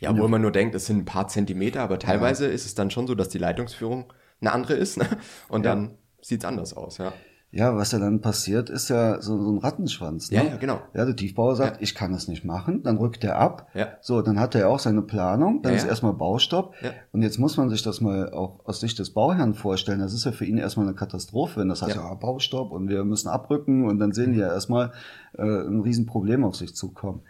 Ja, 0.00 0.12
obwohl 0.12 0.30
man 0.30 0.40
nur 0.40 0.50
denkt, 0.50 0.74
es 0.74 0.86
sind 0.86 0.96
ein 0.96 1.04
paar 1.04 1.28
Zentimeter, 1.28 1.82
aber 1.82 1.98
teilweise 1.98 2.46
ja. 2.46 2.52
ist 2.52 2.64
es 2.64 2.74
dann 2.74 2.90
schon 2.90 3.06
so, 3.06 3.14
dass 3.14 3.28
die 3.28 3.36
Leitungsführung 3.36 4.10
eine 4.40 4.52
andere 4.52 4.72
ist 4.72 4.96
ne? 4.96 5.06
und 5.50 5.66
dann 5.66 5.98
sieht's 6.22 6.46
anders 6.46 6.74
aus, 6.74 6.96
ja. 6.96 7.12
Ja, 7.54 7.76
was 7.76 7.92
ja 7.92 8.00
dann 8.00 8.20
passiert, 8.20 8.68
ist 8.68 8.88
ja 8.88 9.22
so, 9.22 9.40
so 9.40 9.52
ein 9.52 9.58
Rattenschwanz. 9.58 10.32
Ne? 10.32 10.38
Ja, 10.38 10.42
ja, 10.42 10.56
genau. 10.56 10.80
Ja, 10.92 11.04
der 11.04 11.14
Tiefbauer 11.14 11.54
sagt, 11.54 11.76
ja. 11.76 11.82
ich 11.82 11.94
kann 11.94 12.12
das 12.12 12.26
nicht 12.26 12.44
machen, 12.44 12.82
dann 12.82 12.96
rückt 12.96 13.22
er 13.22 13.38
ab. 13.38 13.68
Ja. 13.74 13.90
So, 14.00 14.22
dann 14.22 14.40
hat 14.40 14.56
er 14.56 14.62
ja 14.62 14.66
auch 14.66 14.80
seine 14.80 15.02
Planung, 15.02 15.62
dann 15.62 15.72
ja, 15.72 15.78
ist 15.78 15.84
erstmal 15.86 16.14
Baustopp. 16.14 16.74
Ja. 16.82 16.90
Und 17.12 17.22
jetzt 17.22 17.38
muss 17.38 17.56
man 17.56 17.70
sich 17.70 17.82
das 17.84 18.00
mal 18.00 18.32
auch 18.32 18.58
aus 18.64 18.80
Sicht 18.80 18.98
des 18.98 19.10
Bauherrn 19.10 19.54
vorstellen. 19.54 20.00
Das 20.00 20.12
ist 20.12 20.24
ja 20.24 20.32
für 20.32 20.44
ihn 20.44 20.58
erstmal 20.58 20.86
eine 20.86 20.96
Katastrophe, 20.96 21.60
wenn 21.60 21.68
das 21.68 21.82
heißt, 21.82 21.94
ja, 21.94 22.14
Baustopp 22.14 22.72
und 22.72 22.88
wir 22.88 23.04
müssen 23.04 23.28
abrücken 23.28 23.86
und 23.86 24.00
dann 24.00 24.10
sehen 24.10 24.32
die 24.32 24.40
ja 24.40 24.48
erstmal 24.48 24.90
äh, 25.38 25.42
ein 25.42 25.80
Riesenproblem 25.80 26.42
auf 26.42 26.56
sich 26.56 26.74
zukommen. 26.74 27.20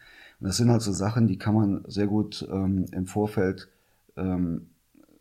Und 0.40 0.46
das 0.46 0.56
sind 0.56 0.70
halt 0.70 0.80
so 0.80 0.92
Sachen, 0.92 1.26
die 1.26 1.36
kann 1.36 1.54
man 1.54 1.84
sehr 1.86 2.06
gut 2.06 2.48
ähm, 2.50 2.86
im 2.92 3.06
Vorfeld 3.06 3.68
ähm, 4.16 4.68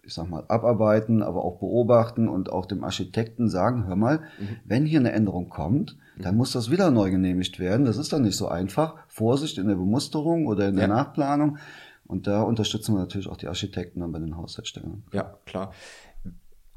ich 0.05 0.13
sag 0.13 0.29
mal, 0.29 0.43
abarbeiten, 0.47 1.23
aber 1.23 1.43
auch 1.45 1.59
beobachten 1.59 2.27
und 2.27 2.51
auch 2.51 2.65
dem 2.65 2.83
Architekten 2.83 3.49
sagen, 3.49 3.87
hör 3.87 3.95
mal, 3.95 4.19
mhm. 4.39 4.57
wenn 4.65 4.85
hier 4.85 4.99
eine 4.99 5.13
Änderung 5.13 5.49
kommt, 5.49 5.97
dann 6.17 6.35
mhm. 6.35 6.39
muss 6.39 6.51
das 6.51 6.69
wieder 6.69 6.91
neu 6.91 7.09
genehmigt 7.09 7.59
werden. 7.59 7.85
Das 7.85 7.97
ist 7.97 8.11
dann 8.11 8.23
nicht 8.23 8.35
so 8.35 8.47
einfach. 8.47 8.95
Vorsicht 9.07 9.57
in 9.57 9.67
der 9.67 9.75
Bemusterung 9.75 10.47
oder 10.47 10.67
in 10.67 10.75
der 10.75 10.87
ja. 10.87 10.93
Nachplanung. 10.93 11.57
Und 12.05 12.27
da 12.27 12.41
unterstützen 12.41 12.95
wir 12.95 12.99
natürlich 12.99 13.29
auch 13.29 13.37
die 13.37 13.47
Architekten 13.47 14.01
dann 14.01 14.11
bei 14.11 14.19
den 14.19 14.35
Hausherstellern. 14.35 15.03
Ja, 15.13 15.37
klar. 15.45 15.73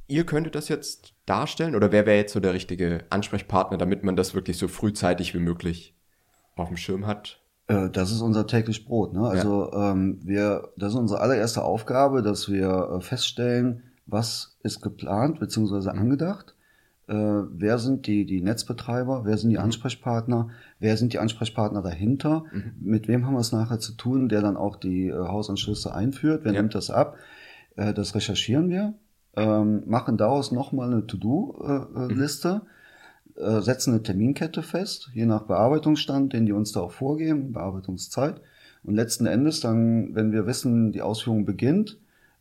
Ihr 0.07 0.25
könntet 0.25 0.55
das 0.55 0.69
jetzt 0.69 1.15
darstellen 1.27 1.75
oder 1.75 1.91
wer 1.91 2.07
wäre 2.07 2.17
jetzt 2.17 2.33
so 2.33 2.39
der 2.39 2.55
richtige 2.55 3.05
Ansprechpartner, 3.11 3.77
damit 3.77 4.05
man 4.05 4.15
das 4.15 4.35
wirklich 4.35 4.57
so 4.57 4.69
frühzeitig 4.69 5.35
wie 5.35 5.41
möglich 5.41 5.97
auf 6.55 6.69
dem 6.69 6.77
Schirm 6.77 7.07
hat? 7.07 7.41
Äh, 7.69 7.91
das 7.91 8.13
ist 8.13 8.21
unser 8.21 8.47
täglich 8.47 8.87
Brot. 8.87 9.13
Ne? 9.13 9.27
Also 9.27 9.71
ja. 9.73 9.93
ähm, 9.93 10.21
wir, 10.23 10.69
das 10.77 10.93
ist 10.93 10.99
unsere 10.99 11.21
allererste 11.21 11.63
Aufgabe, 11.63 12.23
dass 12.23 12.51
wir 12.51 12.97
äh, 12.97 13.01
feststellen, 13.01 13.83
was 14.07 14.57
ist 14.63 14.81
geplant 14.81 15.41
bzw. 15.41 15.93
Mhm. 15.93 15.99
angedacht. 15.99 16.55
Äh, 17.09 17.15
wer 17.15 17.79
sind 17.79 18.07
die, 18.09 18.25
die 18.25 18.41
Netzbetreiber, 18.41 19.25
wer 19.25 19.37
sind 19.37 19.51
die 19.51 19.59
mhm. 19.59 19.65
Ansprechpartner, 19.65 20.49
wer 20.81 20.97
sind 20.97 21.13
die 21.13 21.19
Ansprechpartner 21.19 21.83
dahinter, 21.83 22.45
mhm. 22.53 22.75
mit 22.81 23.07
wem 23.07 23.27
haben 23.27 23.35
wir 23.35 23.41
es 23.41 23.53
nachher 23.53 23.79
zu 23.79 23.93
tun, 23.93 24.29
der 24.29 24.43
dann 24.43 24.57
auch 24.57 24.77
die 24.77 25.09
äh, 25.09 25.15
Hausanschlüsse 25.15 25.95
einführt, 25.95 26.41
wer 26.45 26.53
ja. 26.53 26.61
nimmt 26.61 26.75
das 26.75 26.91
ab. 26.91 27.17
Äh, 27.77 27.95
das 27.95 28.15
recherchieren 28.15 28.69
wir, 28.69 28.95
ähm, 29.37 29.85
machen 29.87 30.17
daraus 30.17 30.51
nochmal 30.51 30.93
eine 30.93 31.07
To-Do-Liste. 31.07 32.63
Äh, 33.37 33.61
setzen 33.61 33.93
eine 33.93 34.03
Terminkette 34.03 34.63
fest, 34.63 35.11
je 35.13 35.27
nach 35.27 35.43
Bearbeitungsstand, 35.43 36.33
den 36.33 36.47
die 36.47 36.53
uns 36.53 36.73
da 36.73 36.81
auch 36.81 36.93
vorgeben, 36.93 37.53
Bearbeitungszeit. 37.53 38.41
Und 38.83 38.95
letzten 38.95 39.27
Endes 39.27 39.61
dann, 39.61 40.15
wenn 40.15 40.33
wir 40.33 40.47
wissen, 40.47 40.93
die 40.93 41.03
Ausführung 41.03 41.45
beginnt, 41.45 41.99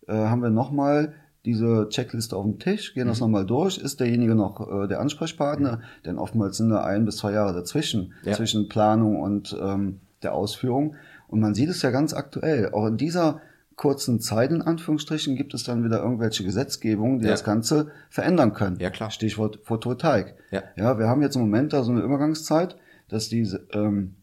äh, 0.08 0.14
haben 0.14 0.42
wir 0.42 0.52
nochmal 0.52 1.14
diese 1.44 1.90
Checkliste 1.90 2.38
auf 2.38 2.46
dem 2.46 2.60
Tisch, 2.60 2.94
gehen 2.94 3.06
mhm. 3.06 3.10
das 3.10 3.20
nochmal 3.20 3.46
durch. 3.46 3.78
Ist 3.78 4.00
derjenige 4.00 4.36
noch 4.36 4.84
äh, 4.84 4.88
der 4.88 5.02
Ansprechpartner? 5.02 5.78
Mhm. 5.78 5.82
Denn 6.06 6.18
oftmals 6.18 6.58
sind 6.58 6.70
da 6.70 6.86
ein 6.86 7.04
bis 7.04 7.18
zwei 7.18 7.34
Jahre 7.34 7.54
dazwischen, 7.54 8.14
ja. 8.24 8.34
zwischen 8.34 8.70
Planung 8.70 9.20
und 9.20 9.56
ähm, 9.62 10.00
der 10.24 10.34
Ausführung. 10.34 10.96
Und 11.28 11.42
man 11.42 11.56
sieht 11.56 11.70
es 11.70 11.82
ja 11.82 11.92
ganz 11.92 12.14
aktuell. 12.14 12.72
Auch 12.72 12.88
in 12.88 12.96
dieser 12.96 13.42
kurzen 13.76 14.22
Zeit, 14.22 14.52
in 14.52 14.62
Anführungsstrichen, 14.62 15.36
gibt 15.36 15.54
es 15.54 15.64
dann 15.64 15.84
wieder 15.84 16.02
irgendwelche 16.02 16.44
Gesetzgebungen, 16.44 17.20
die 17.20 17.26
ja. 17.26 17.32
das 17.32 17.44
Ganze 17.44 17.92
verändern 18.10 18.54
können. 18.54 18.78
Ja, 18.80 18.90
klar. 18.90 19.12
Stichwort 19.12 19.60
Photovoltaik. 19.64 20.36
Ja. 20.52 20.64
ja, 20.76 20.98
wir 20.98 21.08
haben 21.08 21.22
jetzt 21.22 21.36
im 21.36 21.42
Moment 21.42 21.74
da 21.74 21.84
so 21.84 21.92
eine 21.92 22.02
Übergangszeit, 22.02 22.78
dass 23.10 23.30
diese, 23.30 23.68
ähm, 23.74 24.16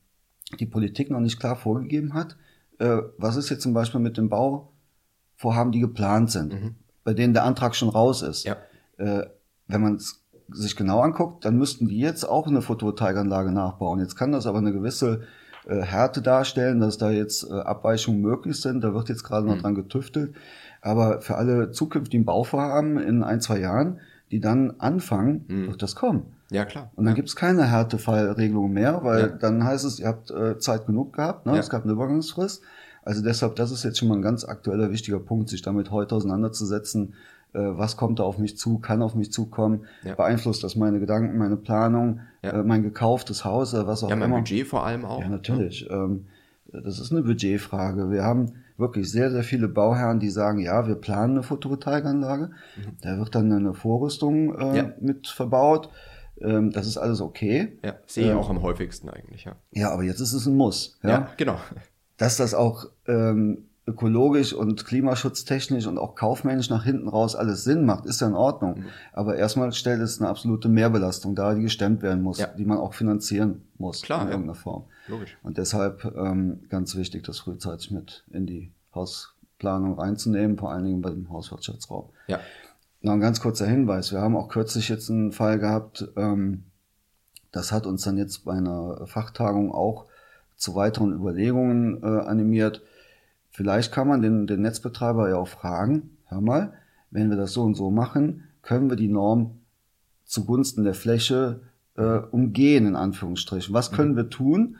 die 0.58 0.66
Politik 0.66 1.10
noch 1.10 1.20
nicht 1.20 1.38
klar 1.38 1.56
vorgegeben 1.56 2.14
hat, 2.14 2.36
äh, 2.78 2.98
was 3.18 3.36
ist 3.36 3.50
jetzt 3.50 3.62
zum 3.62 3.74
Beispiel 3.74 4.00
mit 4.00 4.16
den 4.16 4.28
Bauvorhaben, 4.28 5.72
die 5.72 5.80
geplant 5.80 6.30
sind, 6.30 6.52
mhm. 6.52 6.74
bei 7.04 7.14
denen 7.14 7.34
der 7.34 7.44
Antrag 7.44 7.74
schon 7.74 7.90
raus 7.90 8.22
ist. 8.22 8.44
Ja. 8.44 8.56
Äh, 8.96 9.26
wenn 9.66 9.82
man 9.82 9.96
es 9.96 10.22
sich 10.48 10.76
genau 10.76 11.00
anguckt, 11.00 11.44
dann 11.44 11.56
müssten 11.56 11.88
die 11.88 11.98
jetzt 11.98 12.24
auch 12.24 12.46
eine 12.46 12.62
Photovoltaikanlage 12.62 13.52
nachbauen. 13.52 14.00
Jetzt 14.00 14.16
kann 14.16 14.32
das 14.32 14.46
aber 14.46 14.58
eine 14.58 14.72
gewisse 14.72 15.22
äh, 15.66 15.80
Härte 15.82 16.22
darstellen, 16.22 16.80
dass 16.80 16.98
da 16.98 17.10
jetzt 17.10 17.48
äh, 17.48 17.52
Abweichungen 17.52 18.20
möglich 18.20 18.60
sind. 18.60 18.82
Da 18.82 18.94
wird 18.94 19.08
jetzt 19.08 19.24
gerade 19.24 19.46
noch 19.46 19.56
mhm. 19.56 19.60
dran 19.60 19.74
getüftelt. 19.74 20.34
Aber 20.80 21.20
für 21.20 21.36
alle 21.36 21.70
zukünftigen 21.70 22.24
Bauvorhaben 22.24 22.98
in 22.98 23.22
ein, 23.22 23.40
zwei 23.40 23.60
Jahren, 23.60 24.00
die 24.30 24.40
dann 24.40 24.74
anfangen, 24.78 25.44
mhm. 25.46 25.66
wird 25.68 25.82
das 25.82 25.94
kommen. 25.94 26.24
Ja, 26.50 26.64
klar. 26.64 26.90
Und 26.96 27.04
dann 27.04 27.12
ja. 27.12 27.16
gibt's 27.16 27.36
keine 27.36 27.70
Härtefallregelung 27.70 28.72
mehr, 28.72 29.00
weil 29.04 29.20
ja. 29.20 29.28
dann 29.28 29.64
heißt 29.64 29.84
es, 29.84 30.00
ihr 30.00 30.08
habt 30.08 30.30
äh, 30.30 30.58
Zeit 30.58 30.86
genug 30.86 31.14
gehabt, 31.14 31.46
ne? 31.46 31.52
Ja. 31.54 31.58
es 31.60 31.70
gab 31.70 31.84
eine 31.84 31.92
Übergangsfrist. 31.92 32.62
Also 33.04 33.22
deshalb, 33.22 33.56
das 33.56 33.72
ist 33.72 33.84
jetzt 33.84 33.98
schon 33.98 34.08
mal 34.08 34.16
ein 34.16 34.22
ganz 34.22 34.44
aktueller, 34.44 34.90
wichtiger 34.90 35.18
Punkt, 35.18 35.48
sich 35.48 35.62
damit 35.62 35.90
heute 35.90 36.14
auseinanderzusetzen, 36.14 37.14
was 37.58 37.96
kommt 37.96 38.18
da 38.18 38.22
auf 38.22 38.38
mich 38.38 38.56
zu, 38.56 38.78
kann 38.78 39.02
auf 39.02 39.14
mich 39.14 39.32
zukommen, 39.32 39.84
ja. 40.04 40.14
beeinflusst 40.14 40.64
das 40.64 40.76
meine 40.76 41.00
Gedanken, 41.00 41.36
meine 41.38 41.56
Planung, 41.56 42.20
ja. 42.42 42.60
äh, 42.60 42.62
mein 42.62 42.82
gekauftes 42.82 43.44
Haus, 43.44 43.74
äh, 43.74 43.86
was 43.86 44.02
auch 44.02 44.08
ja, 44.08 44.16
immer. 44.16 44.24
Ja, 44.24 44.30
mein 44.30 44.44
Budget 44.44 44.66
vor 44.66 44.86
allem 44.86 45.04
auch. 45.04 45.20
Ja, 45.20 45.28
natürlich. 45.28 45.88
Ähm, 45.90 46.26
das 46.72 46.98
ist 46.98 47.12
eine 47.12 47.22
Budgetfrage. 47.22 48.10
Wir 48.10 48.24
haben 48.24 48.52
wirklich 48.78 49.10
sehr, 49.10 49.30
sehr 49.30 49.42
viele 49.42 49.68
Bauherren, 49.68 50.20
die 50.20 50.30
sagen, 50.30 50.58
ja, 50.58 50.86
wir 50.86 50.94
planen 50.94 51.34
eine 51.34 51.42
Photovoltaikanlage. 51.42 52.46
Mhm. 52.76 52.96
Da 53.02 53.18
wird 53.18 53.34
dann 53.34 53.52
eine 53.52 53.74
Vorrüstung 53.74 54.58
äh, 54.58 54.76
ja. 54.76 54.92
mit 55.00 55.28
verbaut. 55.28 55.90
Ähm, 56.40 56.70
das 56.70 56.86
ist 56.86 56.96
alles 56.96 57.20
okay. 57.20 57.78
Ja, 57.84 57.96
sehe 58.06 58.24
ich 58.24 58.30
ähm, 58.30 58.38
auch 58.38 58.48
am 58.48 58.62
häufigsten 58.62 59.08
eigentlich, 59.10 59.44
ja. 59.44 59.56
Ja, 59.70 59.90
aber 59.90 60.02
jetzt 60.02 60.20
ist 60.20 60.32
es 60.32 60.46
ein 60.46 60.56
Muss. 60.56 60.98
Ja, 61.02 61.10
ja 61.10 61.28
genau. 61.36 61.58
Dass 62.16 62.38
das 62.38 62.54
auch 62.54 62.86
ähm, 63.06 63.66
ökologisch 63.86 64.52
und 64.52 64.86
klimaschutztechnisch 64.86 65.86
und 65.86 65.98
auch 65.98 66.14
kaufmännisch 66.14 66.70
nach 66.70 66.84
hinten 66.84 67.08
raus 67.08 67.34
alles 67.34 67.64
Sinn 67.64 67.84
macht, 67.84 68.06
ist 68.06 68.20
ja 68.20 68.28
in 68.28 68.34
Ordnung. 68.34 68.78
Mhm. 68.78 68.84
Aber 69.12 69.36
erstmal 69.36 69.72
stellt 69.72 70.00
es 70.00 70.20
eine 70.20 70.28
absolute 70.28 70.68
Mehrbelastung 70.68 71.34
dar, 71.34 71.54
die 71.54 71.62
gestemmt 71.62 72.02
werden 72.02 72.22
muss, 72.22 72.38
ja. 72.38 72.46
die 72.46 72.64
man 72.64 72.78
auch 72.78 72.94
finanzieren 72.94 73.62
muss 73.78 74.02
Klar, 74.02 74.22
in 74.22 74.28
ja. 74.28 74.32
irgendeiner 74.32 74.54
Form. 74.54 74.84
Logisch. 75.08 75.36
Und 75.42 75.58
deshalb 75.58 76.04
ähm, 76.16 76.60
ganz 76.68 76.94
wichtig, 76.94 77.24
das 77.24 77.40
frühzeitig 77.40 77.90
mit 77.90 78.24
in 78.30 78.46
die 78.46 78.72
Hausplanung 78.94 79.98
reinzunehmen, 79.98 80.56
vor 80.56 80.70
allen 80.70 80.84
Dingen 80.84 81.02
bei 81.02 81.10
dem 81.10 81.28
Hauswirtschaftsraum. 81.30 82.10
Ja. 82.28 82.38
Noch 83.00 83.14
ein 83.14 83.20
ganz 83.20 83.40
kurzer 83.40 83.66
Hinweis. 83.66 84.12
Wir 84.12 84.20
haben 84.20 84.36
auch 84.36 84.48
kürzlich 84.48 84.88
jetzt 84.88 85.10
einen 85.10 85.32
Fall 85.32 85.58
gehabt, 85.58 86.08
ähm, 86.16 86.64
das 87.50 87.70
hat 87.70 87.86
uns 87.86 88.02
dann 88.02 88.16
jetzt 88.16 88.44
bei 88.44 88.54
einer 88.54 89.06
Fachtagung 89.06 89.72
auch 89.72 90.06
zu 90.56 90.74
weiteren 90.74 91.12
Überlegungen 91.12 92.02
äh, 92.02 92.06
animiert 92.06 92.82
Vielleicht 93.52 93.92
kann 93.92 94.08
man 94.08 94.22
den, 94.22 94.46
den 94.46 94.62
Netzbetreiber 94.62 95.28
ja 95.28 95.36
auch 95.36 95.48
fragen, 95.48 96.16
hör 96.26 96.40
mal, 96.40 96.72
wenn 97.10 97.28
wir 97.28 97.36
das 97.36 97.52
so 97.52 97.62
und 97.62 97.74
so 97.74 97.90
machen, 97.90 98.44
können 98.62 98.88
wir 98.88 98.96
die 98.96 99.08
Norm 99.08 99.58
zugunsten 100.24 100.84
der 100.84 100.94
Fläche 100.94 101.60
äh, 101.96 102.18
umgehen, 102.30 102.86
in 102.86 102.96
Anführungsstrichen. 102.96 103.74
Was 103.74 103.92
können 103.92 104.12
mhm. 104.12 104.16
wir 104.16 104.30
tun? 104.30 104.76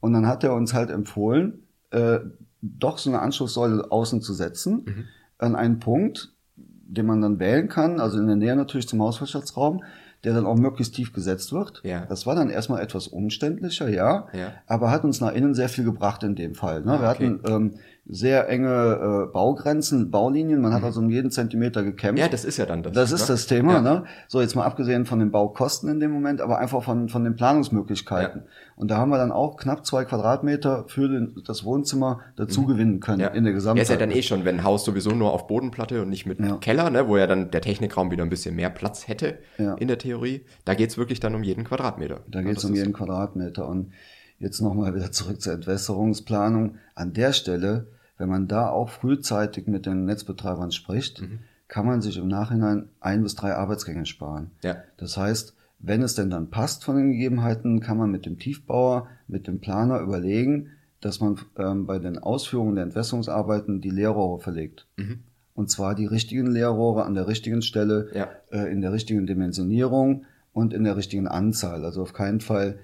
Und 0.00 0.14
dann 0.14 0.26
hat 0.26 0.42
er 0.42 0.54
uns 0.54 0.72
halt 0.72 0.90
empfohlen, 0.90 1.62
äh, 1.90 2.20
doch 2.62 2.96
so 2.96 3.10
eine 3.10 3.20
Anschlusssäule 3.20 3.92
außen 3.92 4.22
zu 4.22 4.32
setzen, 4.32 4.84
mhm. 4.86 5.04
an 5.36 5.54
einen 5.54 5.78
Punkt, 5.78 6.32
den 6.56 7.04
man 7.04 7.20
dann 7.20 7.38
wählen 7.38 7.68
kann, 7.68 8.00
also 8.00 8.18
in 8.18 8.26
der 8.26 8.36
Nähe 8.36 8.56
natürlich 8.56 8.88
zum 8.88 9.02
Hauswirtschaftsraum, 9.02 9.82
der 10.22 10.32
dann 10.32 10.46
auch 10.46 10.56
möglichst 10.56 10.94
tief 10.94 11.12
gesetzt 11.12 11.52
wird. 11.52 11.82
Ja. 11.84 12.06
Das 12.06 12.26
war 12.26 12.34
dann 12.34 12.48
erstmal 12.48 12.82
etwas 12.82 13.08
umständlicher, 13.08 13.90
ja, 13.90 14.28
ja. 14.32 14.52
aber 14.66 14.90
hat 14.90 15.04
uns 15.04 15.20
nach 15.20 15.32
innen 15.32 15.54
sehr 15.54 15.68
viel 15.68 15.84
gebracht 15.84 16.22
in 16.22 16.34
dem 16.34 16.54
Fall. 16.54 16.82
Ne? 16.82 16.92
Ah, 16.92 17.00
wir 17.02 17.08
hatten 17.08 17.40
ähm, 17.46 17.74
sehr 18.06 18.48
enge 18.50 19.28
äh, 19.28 19.32
Baugrenzen, 19.32 20.10
Baulinien. 20.10 20.60
Man 20.60 20.74
hat 20.74 20.84
also 20.84 21.00
um 21.00 21.08
jeden 21.08 21.30
Zentimeter 21.30 21.82
gekämpft. 21.82 22.18
Ja, 22.18 22.28
das 22.28 22.44
ist 22.44 22.58
ja 22.58 22.66
dann 22.66 22.82
das. 22.82 22.92
Das 22.92 23.12
ist 23.12 23.22
ne? 23.22 23.26
das 23.28 23.46
Thema, 23.46 23.72
ja. 23.74 23.80
ne? 23.80 24.04
So, 24.28 24.42
jetzt 24.42 24.54
mal 24.54 24.64
abgesehen 24.64 25.06
von 25.06 25.20
den 25.20 25.30
Baukosten 25.30 25.88
in 25.88 26.00
dem 26.00 26.10
Moment, 26.10 26.42
aber 26.42 26.58
einfach 26.58 26.82
von, 26.82 27.08
von 27.08 27.24
den 27.24 27.34
Planungsmöglichkeiten. 27.34 28.42
Ja. 28.42 28.48
Und 28.76 28.90
da 28.90 28.98
haben 28.98 29.08
wir 29.08 29.16
dann 29.16 29.32
auch 29.32 29.56
knapp 29.56 29.86
zwei 29.86 30.04
Quadratmeter 30.04 30.84
für 30.86 31.08
den, 31.08 31.42
das 31.46 31.64
Wohnzimmer 31.64 32.20
dazu 32.36 32.62
mhm. 32.62 32.66
gewinnen 32.66 33.00
können 33.00 33.20
ja. 33.20 33.28
in 33.28 33.44
der 33.44 33.54
Gesamtheit. 33.54 33.88
Ja, 33.88 33.94
ist 33.94 34.00
ja 34.00 34.06
dann 34.06 34.14
eh 34.14 34.22
schon, 34.22 34.44
wenn 34.44 34.56
ein 34.56 34.64
Haus 34.64 34.84
sowieso 34.84 35.12
nur 35.12 35.32
auf 35.32 35.46
Bodenplatte 35.46 36.02
und 36.02 36.10
nicht 36.10 36.26
mit 36.26 36.38
Keller, 36.60 36.90
ne, 36.90 37.08
wo 37.08 37.16
ja 37.16 37.26
dann 37.26 37.50
der 37.50 37.62
Technikraum 37.62 38.10
wieder 38.10 38.22
ein 38.22 38.30
bisschen 38.30 38.54
mehr 38.54 38.70
Platz 38.70 39.08
hätte 39.08 39.38
in 39.56 39.88
der 39.88 39.98
Theorie. 39.98 40.44
Da 40.64 40.74
geht's 40.74 40.98
wirklich 40.98 41.20
dann 41.20 41.34
um 41.34 41.42
jeden 41.42 41.64
Quadratmeter. 41.64 42.20
Da 42.28 42.42
geht's 42.42 42.64
um 42.64 42.74
jeden 42.74 42.92
Quadratmeter. 42.92 43.66
Und 43.66 43.92
jetzt 44.38 44.60
nochmal 44.60 44.94
wieder 44.94 45.10
zurück 45.10 45.40
zur 45.40 45.54
Entwässerungsplanung. 45.54 46.76
An 46.94 47.12
der 47.12 47.32
Stelle 47.32 47.86
wenn 48.18 48.28
man 48.28 48.48
da 48.48 48.68
auch 48.68 48.88
frühzeitig 48.88 49.66
mit 49.66 49.86
den 49.86 50.04
Netzbetreibern 50.04 50.70
spricht, 50.70 51.22
mhm. 51.22 51.40
kann 51.68 51.86
man 51.86 52.00
sich 52.00 52.16
im 52.16 52.28
Nachhinein 52.28 52.88
ein 53.00 53.22
bis 53.22 53.34
drei 53.34 53.54
Arbeitsgänge 53.54 54.06
sparen. 54.06 54.50
Ja. 54.62 54.76
Das 54.96 55.16
heißt, 55.16 55.54
wenn 55.78 56.02
es 56.02 56.14
denn 56.14 56.30
dann 56.30 56.50
passt 56.50 56.84
von 56.84 56.96
den 56.96 57.12
Gegebenheiten, 57.12 57.80
kann 57.80 57.98
man 57.98 58.10
mit 58.10 58.26
dem 58.26 58.38
Tiefbauer, 58.38 59.08
mit 59.28 59.46
dem 59.46 59.60
Planer 59.60 60.00
überlegen, 60.00 60.70
dass 61.00 61.20
man 61.20 61.38
ähm, 61.58 61.84
bei 61.84 61.98
den 61.98 62.18
Ausführungen 62.18 62.76
der 62.76 62.84
Entwässerungsarbeiten 62.84 63.80
die 63.82 63.90
Leerrohre 63.90 64.40
verlegt. 64.40 64.86
Mhm. 64.96 65.24
Und 65.52 65.70
zwar 65.70 65.94
die 65.94 66.06
richtigen 66.06 66.46
Leerrohre 66.46 67.04
an 67.04 67.14
der 67.14 67.28
richtigen 67.28 67.62
Stelle, 67.62 68.08
ja. 68.14 68.28
äh, 68.50 68.72
in 68.72 68.80
der 68.80 68.92
richtigen 68.92 69.26
Dimensionierung 69.26 70.24
und 70.52 70.72
in 70.72 70.84
der 70.84 70.96
richtigen 70.96 71.28
Anzahl. 71.28 71.84
Also 71.84 72.02
auf 72.02 72.12
keinen 72.12 72.40
Fall 72.40 72.78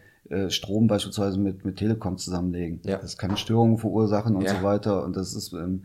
Strom 0.49 0.87
beispielsweise 0.87 1.39
mit, 1.39 1.65
mit 1.65 1.77
Telekom 1.77 2.17
zusammenlegen. 2.19 2.81
Ja. 2.85 2.99
Das 2.99 3.19
kann 3.19 3.37
Störungen 3.37 3.79
verursachen 3.79 4.37
und 4.37 4.43
ja. 4.43 4.57
so 4.57 4.63
weiter. 4.63 5.05
Und 5.05 5.17
das 5.17 5.35
ist 5.35 5.53
ähm, 5.53 5.85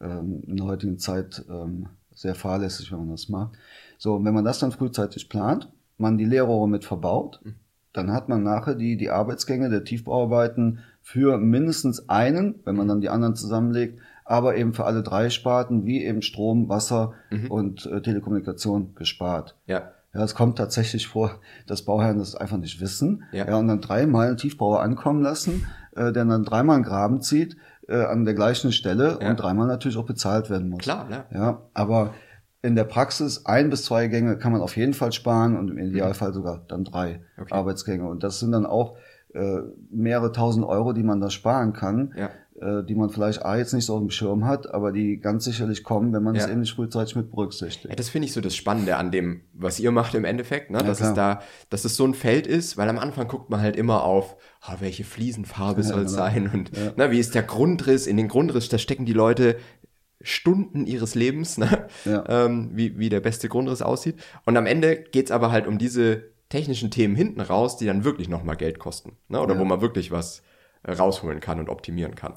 ähm, 0.00 0.42
in 0.46 0.56
der 0.56 0.66
heutigen 0.66 0.98
Zeit 0.98 1.44
ähm, 1.48 1.88
sehr 2.14 2.34
fahrlässig, 2.34 2.90
wenn 2.92 2.98
man 2.98 3.10
das 3.10 3.28
macht. 3.28 3.52
So, 3.98 4.14
und 4.14 4.24
wenn 4.24 4.34
man 4.34 4.44
das 4.44 4.58
dann 4.58 4.72
frühzeitig 4.72 5.28
plant, 5.28 5.68
man 5.98 6.18
die 6.18 6.24
Leerrohre 6.24 6.68
mit 6.68 6.84
verbaut, 6.84 7.40
mhm. 7.44 7.54
dann 7.92 8.12
hat 8.12 8.28
man 8.28 8.42
nachher 8.42 8.74
die, 8.74 8.96
die 8.96 9.10
Arbeitsgänge 9.10 9.70
der 9.70 9.84
Tiefbauarbeiten 9.84 10.80
für 11.00 11.38
mindestens 11.38 12.08
einen, 12.08 12.60
wenn 12.64 12.76
man 12.76 12.88
dann 12.88 13.00
die 13.00 13.08
anderen 13.08 13.34
zusammenlegt, 13.34 13.98
aber 14.24 14.56
eben 14.56 14.72
für 14.72 14.84
alle 14.84 15.02
drei 15.02 15.30
Sparten, 15.30 15.84
wie 15.84 16.04
eben 16.04 16.22
Strom, 16.22 16.68
Wasser 16.68 17.14
mhm. 17.30 17.50
und 17.50 17.86
äh, 17.86 18.02
Telekommunikation 18.02 18.94
gespart. 18.94 19.56
Ja. 19.66 19.92
Ja, 20.14 20.22
es 20.22 20.34
kommt 20.34 20.58
tatsächlich 20.58 21.06
vor, 21.06 21.40
dass 21.66 21.82
Bauherren 21.82 22.18
das 22.18 22.34
einfach 22.34 22.58
nicht 22.58 22.80
wissen. 22.80 23.24
Ja. 23.32 23.46
ja 23.46 23.56
und 23.56 23.68
dann 23.68 23.80
dreimal 23.80 24.28
einen 24.28 24.36
Tiefbauer 24.36 24.82
ankommen 24.82 25.22
lassen, 25.22 25.66
äh, 25.96 26.12
der 26.12 26.24
dann 26.24 26.44
dreimal 26.44 26.76
einen 26.76 26.84
Graben 26.84 27.20
zieht 27.22 27.56
äh, 27.88 28.04
an 28.04 28.24
der 28.24 28.34
gleichen 28.34 28.72
Stelle 28.72 29.18
ja. 29.20 29.30
und 29.30 29.36
dreimal 29.36 29.66
natürlich 29.66 29.96
auch 29.96 30.06
bezahlt 30.06 30.50
werden 30.50 30.68
muss. 30.68 30.80
Klar, 30.80 31.08
ja. 31.10 31.24
Ja, 31.32 31.62
aber 31.72 32.14
in 32.60 32.76
der 32.76 32.84
Praxis 32.84 33.44
ein 33.46 33.70
bis 33.70 33.84
zwei 33.84 34.06
Gänge 34.06 34.38
kann 34.38 34.52
man 34.52 34.60
auf 34.60 34.76
jeden 34.76 34.94
Fall 34.94 35.12
sparen 35.12 35.56
und 35.56 35.70
im 35.70 35.78
Idealfall 35.78 36.32
sogar 36.32 36.64
dann 36.68 36.84
drei 36.84 37.22
okay. 37.36 37.52
Arbeitsgänge. 37.52 38.06
Und 38.08 38.22
das 38.22 38.38
sind 38.38 38.52
dann 38.52 38.66
auch 38.66 38.96
äh, 39.34 39.60
mehrere 39.90 40.32
tausend 40.32 40.64
Euro, 40.66 40.92
die 40.92 41.02
man 41.02 41.20
da 41.20 41.30
sparen 41.30 41.72
kann. 41.72 42.12
Ja 42.16 42.30
äh, 42.62 42.84
die 42.84 42.94
man 42.94 43.10
vielleicht 43.10 43.44
A 43.44 43.56
jetzt 43.56 43.72
nicht 43.72 43.86
so 43.86 43.94
auf 43.94 44.00
dem 44.00 44.10
Schirm 44.10 44.44
hat, 44.44 44.72
aber 44.72 44.92
die 44.92 45.18
ganz 45.18 45.44
sicherlich 45.44 45.82
kommen, 45.82 46.12
wenn 46.12 46.22
man 46.22 46.36
es 46.36 46.44
ja. 46.44 46.50
eben 46.50 46.60
nicht 46.60 46.74
frühzeitig 46.74 47.16
mit 47.16 47.30
berücksichtigt. 47.30 47.88
Ja, 47.88 47.96
das 47.96 48.08
finde 48.08 48.26
ich 48.26 48.32
so 48.32 48.40
das 48.40 48.54
Spannende 48.54 48.96
an 48.96 49.10
dem, 49.10 49.42
was 49.52 49.80
ihr 49.80 49.90
macht 49.90 50.14
im 50.14 50.24
Endeffekt, 50.24 50.70
ne? 50.70 50.78
Dass 50.78 51.00
es 51.00 51.14
da, 51.14 51.40
dass 51.70 51.84
es 51.84 51.96
so 51.96 52.04
ein 52.04 52.14
Feld 52.14 52.46
ist, 52.46 52.76
weil 52.76 52.88
am 52.88 52.98
Anfang 52.98 53.26
guckt 53.26 53.50
man 53.50 53.60
halt 53.60 53.74
immer 53.74 54.04
auf, 54.04 54.36
oh, 54.68 54.74
welche 54.80 55.04
Fliesenfarbe 55.04 55.82
soll 55.82 56.02
es 56.02 56.12
genau. 56.12 56.24
sein 56.24 56.50
und 56.52 56.96
ne, 56.96 57.10
wie 57.10 57.18
ist 57.18 57.34
der 57.34 57.42
Grundriss, 57.42 58.06
in 58.06 58.16
den 58.16 58.28
Grundriss, 58.28 58.68
da 58.68 58.78
stecken 58.78 59.06
die 59.06 59.12
Leute 59.12 59.56
Stunden 60.20 60.86
ihres 60.86 61.14
Lebens, 61.14 61.58
ne? 61.58 61.88
ja. 62.04 62.24
ähm, 62.28 62.70
wie, 62.74 62.98
wie 62.98 63.08
der 63.08 63.20
beste 63.20 63.48
Grundriss 63.48 63.82
aussieht. 63.82 64.16
Und 64.44 64.56
am 64.56 64.66
Ende 64.66 64.96
geht's 64.96 65.32
aber 65.32 65.50
halt 65.50 65.66
um 65.66 65.78
diese 65.78 66.31
technischen 66.52 66.90
Themen 66.90 67.16
hinten 67.16 67.40
raus, 67.40 67.78
die 67.78 67.86
dann 67.86 68.04
wirklich 68.04 68.28
nochmal 68.28 68.56
Geld 68.56 68.78
kosten. 68.78 69.16
Ne? 69.28 69.40
Oder 69.40 69.54
ja. 69.54 69.60
wo 69.60 69.64
man 69.64 69.80
wirklich 69.80 70.10
was 70.10 70.42
rausholen 70.86 71.40
kann 71.40 71.58
und 71.58 71.70
optimieren 71.70 72.14
kann. 72.14 72.34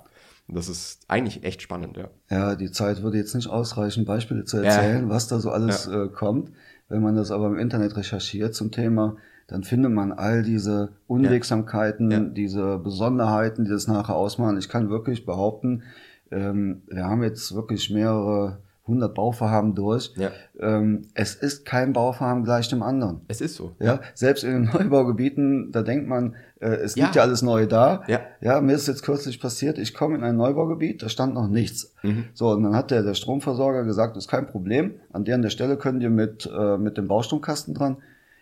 Das 0.47 0.69
ist 0.69 1.03
eigentlich 1.09 1.43
echt 1.43 1.61
spannend, 1.61 1.97
ja. 1.97 2.09
Ja, 2.29 2.55
die 2.55 2.71
Zeit 2.71 3.01
würde 3.01 3.17
jetzt 3.17 3.35
nicht 3.35 3.49
ausreichen, 3.49 4.05
Beispiele 4.05 4.45
zu 4.45 4.57
erzählen, 4.57 5.07
ja. 5.07 5.09
was 5.09 5.27
da 5.27 5.39
so 5.39 5.49
alles 5.49 5.87
ja. 5.87 6.05
äh, 6.05 6.07
kommt. 6.07 6.51
Wenn 6.87 7.01
man 7.01 7.15
das 7.15 7.31
aber 7.31 7.47
im 7.47 7.57
Internet 7.57 7.97
recherchiert 7.97 8.53
zum 8.55 8.71
Thema, 8.71 9.17
dann 9.47 9.63
findet 9.63 9.91
man 9.91 10.13
all 10.13 10.43
diese 10.43 10.93
Unwegsamkeiten, 11.07 12.11
ja. 12.11 12.19
diese 12.19 12.77
Besonderheiten, 12.77 13.65
die 13.65 13.71
das 13.71 13.87
nachher 13.87 14.15
ausmachen. 14.15 14.57
Ich 14.57 14.69
kann 14.69 14.89
wirklich 14.89 15.25
behaupten, 15.25 15.83
ähm, 16.31 16.83
wir 16.87 17.05
haben 17.05 17.23
jetzt 17.23 17.53
wirklich 17.53 17.89
mehrere 17.89 18.59
100 18.87 19.15
Bauvorhaben 19.15 19.73
durch. 19.73 20.13
Ja. 20.15 20.31
Ähm, 20.59 21.07
es 21.15 21.33
ist 21.33 21.65
kein 21.65 21.93
Bauvorhaben 21.93 22.43
gleich 22.43 22.69
dem 22.69 22.83
anderen. 22.83 23.21
Es 23.27 23.41
ist 23.41 23.55
so. 23.55 23.75
Ja, 23.79 23.85
ja. 23.85 24.01
selbst 24.13 24.43
in 24.43 24.51
den 24.51 24.63
Neubaugebieten, 24.73 25.71
da 25.71 25.81
denkt 25.81 26.07
man, 26.07 26.35
äh, 26.59 26.67
es 26.67 26.95
liegt 26.95 27.15
ja. 27.15 27.21
ja 27.21 27.27
alles 27.27 27.41
neu 27.41 27.65
da. 27.65 28.03
Ja. 28.07 28.21
ja, 28.41 28.61
mir 28.61 28.73
ist 28.73 28.87
jetzt 28.87 29.01
kürzlich 29.01 29.39
passiert, 29.39 29.79
ich 29.79 29.95
komme 29.95 30.15
in 30.15 30.23
ein 30.23 30.37
Neubaugebiet, 30.37 31.01
da 31.01 31.09
stand 31.09 31.33
noch 31.33 31.47
nichts. 31.47 31.93
Mhm. 32.03 32.25
So, 32.33 32.51
und 32.51 32.61
dann 32.63 32.75
hat 32.75 32.91
der, 32.91 33.01
der 33.01 33.15
Stromversorger 33.15 33.83
gesagt, 33.85 34.17
ist 34.17 34.29
kein 34.29 34.45
Problem, 34.45 34.95
an 35.11 35.25
der, 35.25 35.35
an 35.35 35.41
der 35.41 35.49
Stelle 35.49 35.77
können 35.77 35.99
die 35.99 36.09
mit, 36.09 36.49
äh, 36.55 36.77
mit 36.77 36.97
dem 36.97 37.07
Baustromkasten 37.07 37.73
dran. 37.73 37.97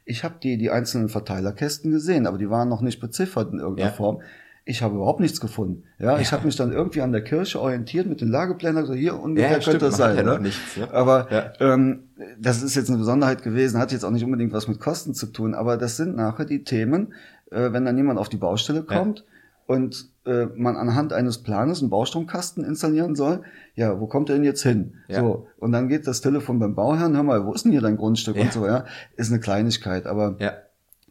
Ich 0.05 0.25
habe 0.25 0.35
die, 0.43 0.57
die 0.57 0.69
einzelnen 0.69 1.07
Verteilerkästen 1.07 1.89
gesehen, 1.89 2.27
aber 2.27 2.37
die 2.37 2.49
waren 2.49 2.67
noch 2.67 2.81
nicht 2.81 2.99
beziffert 2.99 3.53
in 3.53 3.59
irgendeiner 3.59 3.91
ja. 3.91 3.95
Form. 3.95 4.21
Ich 4.65 4.81
habe 4.81 4.95
überhaupt 4.95 5.19
nichts 5.19 5.41
gefunden. 5.41 5.83
Ja, 5.99 6.13
ja. 6.13 6.19
ich 6.19 6.31
habe 6.31 6.45
mich 6.45 6.55
dann 6.55 6.71
irgendwie 6.71 7.01
an 7.01 7.11
der 7.11 7.23
Kirche 7.23 7.59
orientiert 7.59 8.07
mit 8.07 8.21
den 8.21 8.29
Lageplänen, 8.29 8.85
so 8.85 8.93
hier 8.93 9.19
ungefähr 9.19 9.51
ja, 9.51 9.59
könnte 9.59 9.85
das 9.85 9.97
sein. 9.97 10.15
Ja 10.15 10.23
ne? 10.23 10.39
nichts, 10.39 10.77
ne? 10.77 10.89
Aber 10.93 11.27
ähm, 11.59 12.03
das 12.39 12.63
ist 12.63 12.75
jetzt 12.75 12.89
eine 12.89 12.97
Besonderheit 12.97 13.43
gewesen, 13.43 13.79
hat 13.79 13.91
jetzt 13.91 14.05
auch 14.05 14.11
nicht 14.11 14.23
unbedingt 14.23 14.53
was 14.53 14.69
mit 14.69 14.79
Kosten 14.79 15.13
zu 15.13 15.27
tun, 15.27 15.53
aber 15.53 15.75
das 15.75 15.97
sind 15.97 16.15
nachher 16.15 16.45
die 16.45 16.63
Themen, 16.63 17.13
äh, 17.51 17.73
wenn 17.73 17.83
dann 17.83 17.97
jemand 17.97 18.19
auf 18.19 18.29
die 18.29 18.37
Baustelle 18.37 18.83
kommt 18.83 19.25
und 19.65 20.09
äh, 20.25 20.45
man 20.55 20.77
anhand 20.77 21.13
eines 21.13 21.39
Planes 21.39 21.81
einen 21.81 21.89
Baustromkasten 21.89 22.63
installieren 22.63 23.15
soll, 23.15 23.43
ja, 23.75 23.99
wo 23.99 24.07
kommt 24.07 24.29
der 24.29 24.37
denn 24.37 24.45
jetzt 24.45 24.63
hin? 24.63 24.95
Ja. 25.07 25.19
So, 25.19 25.47
und 25.57 25.71
dann 25.71 25.89
geht 25.89 26.07
das 26.07 26.21
Telefon 26.21 26.59
beim 26.59 26.75
Bauherrn, 26.75 27.15
hör 27.15 27.23
mal, 27.23 27.45
wo 27.45 27.53
ist 27.53 27.65
denn 27.65 27.71
hier 27.71 27.81
dein 27.81 27.97
Grundstück 27.97 28.35
ja. 28.35 28.43
und 28.43 28.53
so, 28.53 28.65
ja, 28.65 28.85
ist 29.17 29.31
eine 29.31 29.39
Kleinigkeit, 29.39 30.05
aber 30.05 30.35
ja. 30.39 30.53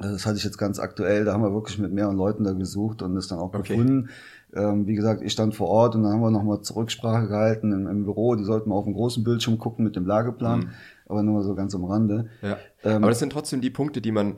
Also 0.03 0.15
das 0.15 0.27
hatte 0.27 0.37
ich 0.37 0.45
jetzt 0.45 0.59
ganz 0.59 0.79
aktuell, 0.79 1.25
da 1.25 1.33
haben 1.33 1.43
wir 1.43 1.55
wirklich 1.55 1.79
mit 1.79 1.93
mehreren 1.93 2.17
Leuten 2.17 2.45
da 2.45 2.53
gesucht 2.53 3.03
und 3.03 3.17
es 3.17 3.29
dann 3.29 3.38
auch 3.38 3.55
okay. 3.55 3.75
gefunden. 3.75 4.11
Ähm, 4.55 4.87
wie 4.87 4.95
gesagt, 4.95 5.23
ich 5.23 5.33
stand 5.33 5.55
vor 5.55 5.69
Ort 5.69 5.95
und 5.95 6.03
dann 6.03 6.12
haben 6.12 6.21
wir 6.21 6.31
nochmal 6.31 6.61
Zurücksprache 6.61 7.29
gehalten 7.29 7.73
im, 7.73 7.87
im, 7.87 8.05
Büro. 8.05 8.35
Die 8.35 8.45
sollten 8.45 8.69
mal 8.69 8.75
auf 8.75 8.85
dem 8.85 8.95
großen 8.95 9.25
Bildschirm 9.25 9.59
gucken 9.59 9.85
mit 9.85 9.97
dem 9.97 10.05
Lageplan, 10.05 10.61
mhm. 10.61 10.71
aber 11.07 11.23
nur 11.23 11.35
mal 11.35 11.43
so 11.43 11.55
ganz 11.55 11.75
am 11.75 11.85
Rande. 11.85 12.29
Ja. 12.43 12.59
Ähm, 12.85 12.97
aber 12.97 13.09
das 13.09 13.19
sind 13.19 13.33
trotzdem 13.33 13.61
die 13.61 13.71
Punkte, 13.71 14.01
die 14.01 14.12
man, 14.12 14.37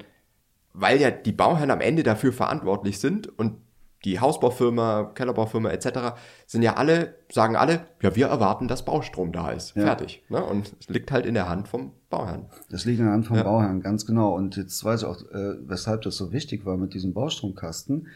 weil 0.73 1.01
ja 1.01 1.11
die 1.11 1.33
Bauherren 1.33 1.71
am 1.71 1.81
Ende 1.81 2.03
dafür 2.05 2.33
verantwortlich 2.33 3.01
sind 3.01 3.27
und 3.39 3.55
die 4.05 4.21
Hausbaufirma, 4.21 5.13
Kellerbaufirma 5.15 5.71
etc. 5.71 6.17
sind 6.47 6.63
ja 6.63 6.75
alle, 6.75 7.15
sagen 7.33 7.57
alle, 7.57 7.87
ja, 8.03 8.15
wir 8.15 8.27
erwarten, 8.27 8.69
dass 8.69 8.85
Baustrom 8.85 9.33
da 9.33 9.51
ist. 9.51 9.75
Ja. 9.75 9.85
Fertig. 9.85 10.23
Ne? 10.29 10.45
Und 10.45 10.75
es 10.79 10.89
liegt 10.89 11.11
halt 11.11 11.27
in 11.27 11.35
der 11.35 11.49
Hand 11.49 11.69
vom 11.69 11.93
Bauherrn. 12.11 12.47
Das 12.71 12.85
liegt 12.85 12.99
in 12.99 13.07
der 13.07 13.15
Hand 13.15 13.27
vom 13.27 13.37
ja. 13.37 13.43
Bauherrn, 13.43 13.81
ganz 13.81 14.07
genau. 14.07 14.35
Und 14.35 14.57
jetzt 14.57 14.85
weiß 14.85 15.03
ich 15.03 15.07
auch, 15.07 15.21
äh, 15.33 15.57
weshalb 15.67 16.03
das 16.03 16.17
so 16.17 16.33
wichtig 16.33 16.67
war 16.67 16.77
mit 16.77 16.95
diesem 16.95 17.15
Baustromkasten. 17.15 18.09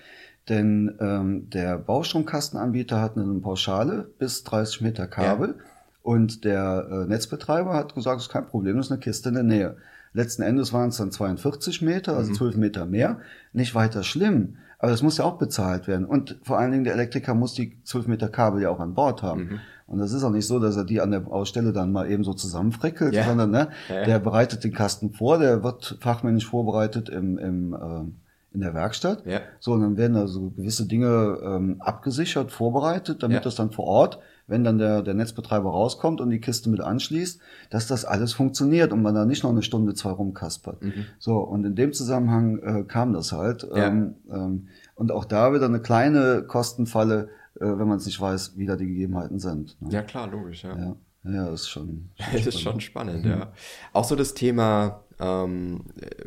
Denn 0.49 0.97
ähm, 1.01 1.51
der 1.51 1.79
Baustromkastenanbieter 1.79 3.01
hat 3.01 3.17
eine 3.17 3.41
Pauschale 3.41 4.11
bis 4.19 4.45
30 4.45 4.83
Meter 4.83 5.07
Kabel. 5.07 5.55
Ja. 5.59 5.65
Und 6.03 6.45
der 6.45 6.89
äh, 6.91 7.07
Netzbetreiber 7.07 7.75
hat 7.75 7.95
gesagt, 7.95 8.17
das 8.17 8.25
ist 8.25 8.33
kein 8.33 8.47
Problem, 8.47 8.77
das 8.77 8.87
ist 8.87 8.93
eine 8.93 9.01
Kiste 9.01 9.29
in 9.29 9.35
der 9.35 9.45
Nähe. 9.45 9.77
Letzten 10.15 10.43
Endes 10.43 10.73
waren 10.73 10.89
es 10.89 10.97
dann 10.97 11.13
42 11.13 11.83
Meter, 11.83 12.17
also 12.17 12.31
mhm. 12.31 12.35
12 12.37 12.57
Meter 12.57 12.87
mehr. 12.87 13.21
Nicht 13.53 13.75
weiter 13.75 14.03
schlimm. 14.03 14.57
Aber 14.79 14.91
das 14.93 15.03
muss 15.03 15.19
ja 15.19 15.25
auch 15.25 15.39
bezahlt 15.39 15.89
werden. 15.89 16.07
Und 16.07 16.39
vor 16.43 16.59
allen 16.59 16.71
Dingen 16.71 16.85
der 16.85 16.95
Elektriker 16.95 17.35
muss 17.35 17.55
die 17.55 17.83
12 17.83 18.07
Meter 18.07 18.29
Kabel 18.29 18.63
ja 18.63 18.71
auch 18.71 18.79
an 18.79 18.95
Bord 18.95 19.23
haben. 19.23 19.41
Mhm. 19.41 19.61
Und 19.89 19.99
das 19.99 20.13
ist 20.13 20.23
auch 20.23 20.31
nicht 20.31 20.47
so, 20.47 20.59
dass 20.61 20.77
er 20.77 20.85
die 20.85 21.01
an 21.01 21.11
der 21.11 21.27
Ausstelle 21.27 21.73
dann 21.73 21.91
mal 21.93 22.11
eben 22.11 22.23
so 22.23 22.35
zusammenfrickelt, 22.35 23.15
ja. 23.15 23.25
sondern 23.25 23.51
ne, 23.51 23.69
ja. 23.89 24.05
der 24.05 24.19
bereitet 24.19 24.63
den 24.63 24.73
Kasten 24.73 25.11
vor, 25.11 25.39
der 25.39 25.65
wird 25.65 25.97
fachmännisch 26.01 26.47
vorbereitet 26.47 27.09
im, 27.09 27.39
im 27.39 27.75
äh, 27.75 28.28
in 28.53 28.61
der 28.61 28.75
Werkstatt. 28.75 29.27
Ja. 29.27 29.41
So, 29.61 29.73
und 29.73 29.83
dann 29.83 29.97
werden 29.97 30.15
da 30.15 30.27
so 30.27 30.51
gewisse 30.51 30.87
Dinge 30.87 31.39
ähm, 31.43 31.77
abgesichert, 31.81 32.51
vorbereitet, 32.51 33.23
damit 33.23 33.37
ja. 33.37 33.41
das 33.43 33.57
dann 33.57 33.71
vor 33.71 33.85
Ort, 33.85 34.21
wenn 34.47 34.65
dann 34.65 34.79
der, 34.79 35.03
der 35.03 35.15
Netzbetreiber 35.15 35.71
rauskommt 35.71 36.21
und 36.21 36.31
die 36.31 36.41
Kiste 36.41 36.71
mit 36.71 36.81
anschließt, 36.81 37.41
dass 37.69 37.87
das 37.87 38.07
alles 38.07 38.33
funktioniert 38.33 38.93
und 38.93 39.03
man 39.03 39.15
da 39.15 39.27
nicht 39.27 39.43
noch 39.43 39.51
eine 39.51 39.63
Stunde, 39.63 39.93
zwei 39.93 40.11
rumkaspert. 40.11 40.83
Mhm. 40.83 41.05
So, 41.19 41.39
und 41.39 41.65
in 41.65 41.75
dem 41.75 41.93
Zusammenhang 41.93 42.59
äh, 42.59 42.85
kam 42.85 43.13
das 43.13 43.33
halt. 43.33 43.65
Ja. 43.75 43.89
Ähm, 43.89 44.15
ähm, 44.31 44.69
und 44.95 45.13
auch 45.13 45.27
da 45.27 45.53
wieder 45.53 45.67
eine 45.67 45.81
kleine 45.81 46.43
Kostenfalle, 46.43 47.29
äh, 47.57 47.67
wenn 47.67 47.87
man 47.87 47.99
es 47.99 48.07
nicht 48.07 48.21
weiß, 48.21 48.57
wie 48.57 48.65
da 48.65 48.77
die 48.77 48.87
Gegebenheiten 48.87 49.39
sind. 49.39 49.81
Ne? 49.83 49.91
Ja, 49.91 50.03
klar, 50.03 50.29
logisch, 50.29 50.65
ja. 50.65 50.75
Ja, 50.77 50.97
ja 51.31 51.49
ist 51.53 51.69
schon. 51.69 52.09
schon 52.19 52.33
das 52.33 52.47
ist 52.55 52.61
schon 52.61 52.81
spannend, 52.81 53.27
mhm. 53.27 53.31
ja. 53.31 53.53
Auch 53.93 54.05
so 54.05 54.17
das 54.17 54.33
Thema 54.33 55.05
ähm, 55.21 55.85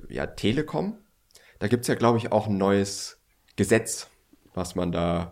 ja, 0.09 0.27
Telekom 0.27 0.97
da 1.61 1.67
gibt's 1.67 1.87
ja, 1.87 1.93
glaube 1.93 2.17
ich, 2.17 2.31
auch 2.31 2.47
ein 2.47 2.57
neues 2.57 3.19
Gesetz, 3.55 4.07
was 4.55 4.73
man 4.73 4.91
da, 4.91 5.29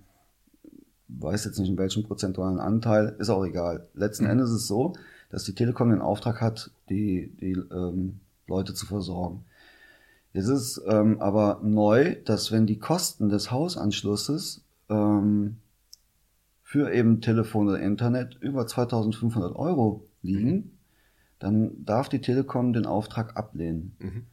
weiß 1.08 1.44
jetzt 1.44 1.58
nicht 1.58 1.70
in 1.70 1.78
welchem 1.78 2.04
prozentualen 2.04 2.60
Anteil, 2.60 3.16
ist 3.18 3.30
auch 3.30 3.44
egal. 3.44 3.88
Letzten 3.94 4.24
mhm. 4.24 4.30
Endes 4.30 4.50
ist 4.50 4.62
es 4.62 4.66
so, 4.66 4.92
dass 5.30 5.44
die 5.44 5.54
Telekom 5.54 5.90
den 5.90 6.00
Auftrag 6.00 6.40
hat, 6.40 6.70
die, 6.88 7.32
die 7.40 7.52
ähm, 7.52 8.20
Leute 8.46 8.74
zu 8.74 8.86
versorgen. 8.86 9.44
Jetzt 10.32 10.48
ist 10.48 10.80
ähm, 10.86 11.20
aber 11.20 11.60
neu, 11.62 12.16
dass 12.24 12.52
wenn 12.52 12.66
die 12.66 12.78
Kosten 12.78 13.28
des 13.28 13.50
Hausanschlusses 13.50 14.62
ähm, 14.88 15.56
für 16.70 16.92
eben 16.92 17.20
Telefon 17.20 17.66
oder 17.66 17.80
Internet 17.80 18.36
über 18.40 18.64
2500 18.64 19.56
Euro 19.56 20.06
liegen, 20.22 20.52
mhm. 20.52 20.70
dann 21.40 21.84
darf 21.84 22.08
die 22.08 22.20
Telekom 22.20 22.72
den 22.72 22.86
Auftrag 22.86 23.36
ablehnen. 23.36 23.96
Mhm. 23.98 24.26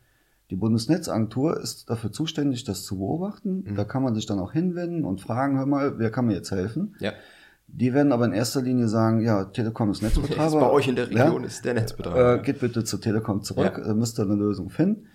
Die 0.52 0.56
Bundesnetzagentur 0.56 1.60
ist 1.60 1.90
dafür 1.90 2.12
zuständig, 2.12 2.64
das 2.64 2.84
zu 2.84 3.00
beobachten. 3.00 3.64
Mhm. 3.64 3.76
Da 3.76 3.86
kann 3.86 4.04
man 4.04 4.14
sich 4.14 4.28
dann 4.28 4.38
auch 4.38 4.52
hinwenden 4.52 5.04
und 5.04 5.20
fragen, 5.20 5.58
hör 5.58 5.66
mal, 5.66 5.98
wer 5.98 6.12
kann 6.12 6.28
mir 6.28 6.36
jetzt 6.36 6.52
helfen? 6.52 6.96
Ja. 7.00 7.14
Die 7.66 7.96
werden 7.96 8.12
aber 8.12 8.26
in 8.26 8.34
erster 8.34 8.62
Linie 8.62 8.88
sagen, 8.88 9.22
ja, 9.22 9.46
Telekom 9.46 9.90
ist 9.90 10.04
Netzbetreiber. 10.04 10.46
Ist 10.46 10.54
bei 10.54 10.70
euch 10.70 10.88
in 10.88 10.96
der 10.96 11.10
Region 11.10 11.42
ja, 11.42 11.48
ist 11.48 11.66
der 11.66 11.74
Netzbetreiber. 11.74 12.36
Äh, 12.36 12.42
geht 12.44 12.60
bitte 12.60 12.84
zur 12.84 13.02
Telekom 13.02 13.42
zurück, 13.42 13.82
ja. 13.84 13.94
müsst 13.96 14.20
ihr 14.20 14.26
eine 14.26 14.36
Lösung 14.36 14.70
finden. 14.70 15.08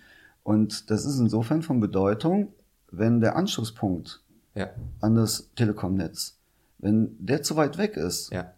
Und 0.43 0.91
das 0.91 1.05
ist 1.05 1.19
insofern 1.19 1.61
von 1.61 1.79
Bedeutung, 1.79 2.49
wenn 2.91 3.21
der 3.21 3.37
Anschlusspunkt 3.37 4.21
ja. 4.55 4.71
an 4.99 5.15
das 5.15 5.53
Telekom-Netz 5.55 6.42
wenn 6.83 7.15
der 7.19 7.41
zu 7.41 7.55
weit 7.55 7.77
weg 7.77 7.95
ist, 7.95 8.31
ja. 8.31 8.53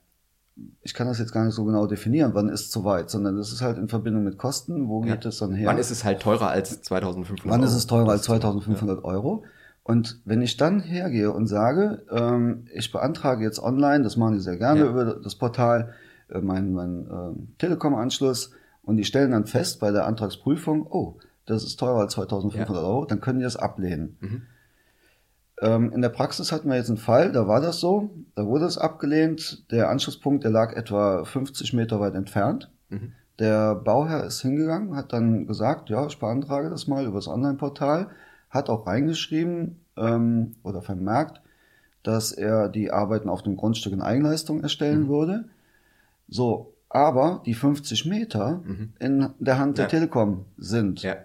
ich 0.81 0.93
kann 0.93 1.07
das 1.07 1.19
jetzt 1.19 1.31
gar 1.31 1.45
nicht 1.45 1.53
so 1.53 1.63
genau 1.63 1.85
definieren, 1.85 2.31
wann 2.33 2.49
ist 2.49 2.71
zu 2.71 2.83
weit, 2.83 3.09
sondern 3.09 3.37
das 3.37 3.51
ist 3.51 3.61
halt 3.61 3.77
in 3.77 3.87
Verbindung 3.87 4.23
mit 4.23 4.37
Kosten, 4.37 4.87
wo 4.89 5.01
geht 5.01 5.25
es 5.25 5.37
dann 5.37 5.53
her? 5.53 5.67
Wann 5.67 5.77
ist 5.77 5.91
es 5.91 6.03
halt 6.03 6.21
teurer 6.21 6.49
als 6.49 6.81
2500 6.81 7.47
Wann 7.47 7.63
ist 7.63 7.73
es 7.73 7.87
teurer 7.87 8.09
als 8.09 8.23
2500 8.23 8.97
ja. 8.97 9.03
Euro? 9.03 9.43
Und 9.83 10.19
wenn 10.25 10.41
ich 10.41 10.57
dann 10.57 10.79
hergehe 10.79 11.31
und 11.31 11.45
sage, 11.45 12.03
ähm, 12.09 12.65
ich 12.73 12.91
beantrage 12.91 13.43
jetzt 13.43 13.59
online, 13.59 14.03
das 14.03 14.17
machen 14.17 14.33
die 14.33 14.39
sehr 14.39 14.57
gerne 14.57 14.79
ja. 14.79 14.89
über 14.89 15.19
das 15.23 15.35
Portal, 15.35 15.93
äh, 16.29 16.41
mein, 16.41 16.73
mein 16.73 17.05
äh, 17.05 17.57
Telekom-Anschluss, 17.59 18.51
und 18.81 18.97
die 18.97 19.03
stellen 19.03 19.31
dann 19.31 19.45
fest 19.45 19.79
bei 19.79 19.91
der 19.91 20.05
Antragsprüfung, 20.05 20.87
oh, 20.87 21.17
das 21.45 21.63
ist 21.63 21.77
teurer 21.77 22.01
als 22.01 22.13
2500 22.13 22.69
ja. 22.69 22.75
Euro, 22.75 23.05
dann 23.05 23.21
können 23.21 23.39
die 23.39 23.43
das 23.43 23.57
ablehnen. 23.57 24.17
Mhm. 24.19 24.41
Ähm, 25.61 25.91
in 25.93 26.01
der 26.01 26.09
Praxis 26.09 26.51
hatten 26.51 26.69
wir 26.69 26.75
jetzt 26.75 26.89
einen 26.89 26.97
Fall, 26.97 27.31
da 27.31 27.47
war 27.47 27.61
das 27.61 27.79
so, 27.79 28.09
da 28.35 28.45
wurde 28.45 28.65
es 28.65 28.77
abgelehnt. 28.77 29.71
Der 29.71 29.89
Anschlusspunkt, 29.89 30.43
der 30.43 30.51
lag 30.51 30.73
etwa 30.73 31.23
50 31.23 31.73
Meter 31.73 31.99
weit 31.99 32.15
entfernt. 32.15 32.71
Mhm. 32.89 33.13
Der 33.39 33.75
Bauherr 33.75 34.23
ist 34.25 34.41
hingegangen, 34.41 34.95
hat 34.95 35.13
dann 35.13 35.47
gesagt, 35.47 35.89
ja, 35.89 36.05
ich 36.07 36.19
beantrage 36.19 36.69
das 36.69 36.87
mal 36.87 37.05
über 37.05 37.17
das 37.17 37.27
Online-Portal, 37.27 38.09
hat 38.49 38.69
auch 38.69 38.87
reingeschrieben 38.87 39.79
ähm, 39.97 40.55
oder 40.63 40.81
vermerkt, 40.81 41.41
dass 42.03 42.31
er 42.31 42.69
die 42.69 42.91
Arbeiten 42.91 43.29
auf 43.29 43.43
dem 43.43 43.57
Grundstück 43.57 43.93
in 43.93 44.01
Eigenleistung 44.01 44.61
erstellen 44.61 45.03
mhm. 45.03 45.09
würde. 45.09 45.45
So, 46.27 46.73
aber 46.89 47.41
die 47.45 47.53
50 47.53 48.05
Meter 48.05 48.61
mhm. 48.63 48.93
in 48.99 49.29
der 49.39 49.59
Hand 49.59 49.77
der 49.77 49.87
Telekom 49.87 50.45
sind. 50.57 51.01
Ja. 51.01 51.15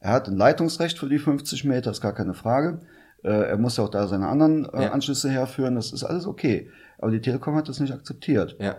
Er 0.00 0.12
hat 0.12 0.28
ein 0.28 0.36
Leitungsrecht 0.36 0.98
für 0.98 1.08
die 1.08 1.18
50 1.18 1.64
Meter, 1.64 1.90
ist 1.90 2.00
gar 2.00 2.14
keine 2.14 2.34
Frage. 2.34 2.80
Äh, 3.22 3.50
er 3.50 3.58
muss 3.58 3.76
ja 3.76 3.84
auch 3.84 3.90
da 3.90 4.06
seine 4.06 4.28
anderen 4.28 4.66
äh, 4.72 4.84
ja. 4.84 4.92
Anschlüsse 4.92 5.30
herführen, 5.30 5.74
das 5.74 5.92
ist 5.92 6.04
alles 6.04 6.26
okay. 6.26 6.70
Aber 6.98 7.10
die 7.10 7.20
Telekom 7.20 7.54
hat 7.56 7.68
das 7.68 7.80
nicht 7.80 7.92
akzeptiert. 7.92 8.56
Ja. 8.58 8.76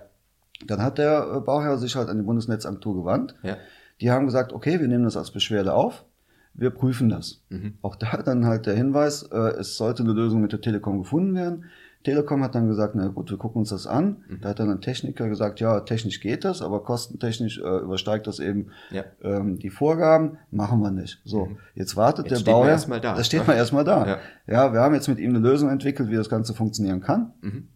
Dann 0.65 0.81
hat 0.81 0.97
der 0.97 1.33
äh, 1.35 1.39
Bauherr 1.39 1.77
sich 1.77 1.95
halt 1.95 2.09
an 2.09 2.17
die 2.17 2.23
Bundesnetzagentur 2.23 2.95
gewandt. 2.95 3.35
Ja. 3.43 3.57
Die 3.99 4.11
haben 4.11 4.25
gesagt, 4.25 4.53
okay, 4.53 4.79
wir 4.79 4.87
nehmen 4.87 5.03
das 5.03 5.17
als 5.17 5.31
Beschwerde 5.31 5.73
auf, 5.73 6.05
wir 6.53 6.71
prüfen 6.71 7.09
das. 7.09 7.43
Mhm. 7.49 7.77
Auch 7.81 7.95
da 7.95 8.17
dann 8.17 8.45
halt 8.45 8.65
der 8.65 8.75
Hinweis, 8.75 9.23
es 9.23 9.77
sollte 9.77 10.03
eine 10.03 10.13
Lösung 10.13 10.41
mit 10.41 10.51
der 10.51 10.59
Telekom 10.59 10.97
gefunden 10.97 11.35
werden. 11.35 11.65
Telekom 12.03 12.43
hat 12.43 12.55
dann 12.55 12.67
gesagt, 12.67 12.95
na 12.95 13.07
gut, 13.07 13.29
wir 13.29 13.37
gucken 13.37 13.59
uns 13.59 13.69
das 13.69 13.85
an. 13.85 14.23
Mhm. 14.27 14.41
Da 14.41 14.49
hat 14.49 14.59
dann 14.59 14.69
ein 14.69 14.81
Techniker 14.81 15.29
gesagt, 15.29 15.59
ja, 15.59 15.81
technisch 15.81 16.19
geht 16.19 16.43
das, 16.43 16.61
aber 16.61 16.83
kostentechnisch 16.83 17.59
äh, 17.59 17.77
übersteigt 17.79 18.27
das 18.27 18.39
eben 18.39 18.67
ja. 18.89 19.03
ähm, 19.21 19.59
die 19.59 19.69
Vorgaben, 19.69 20.37
machen 20.49 20.81
wir 20.81 20.91
nicht. 20.91 21.21
So, 21.25 21.45
mhm. 21.45 21.57
jetzt 21.75 21.95
wartet 21.95 22.29
jetzt 22.29 22.47
der 22.47 22.51
Bauherr. 22.51 22.71
Erstmal 22.71 23.01
da. 23.01 23.15
Das 23.15 23.27
steht 23.27 23.45
mal 23.45 23.55
erstmal 23.55 23.83
da. 23.83 24.07
Ja. 24.07 24.17
ja. 24.47 24.73
wir 24.73 24.79
haben 24.79 24.95
jetzt 24.95 25.07
mit 25.07 25.19
ihm 25.19 25.29
eine 25.29 25.39
Lösung 25.39 25.69
entwickelt, 25.69 26.09
wie 26.09 26.15
das 26.15 26.29
Ganze 26.29 26.53
funktionieren 26.53 27.01
kann. 27.01 27.33
Mhm. 27.41 27.67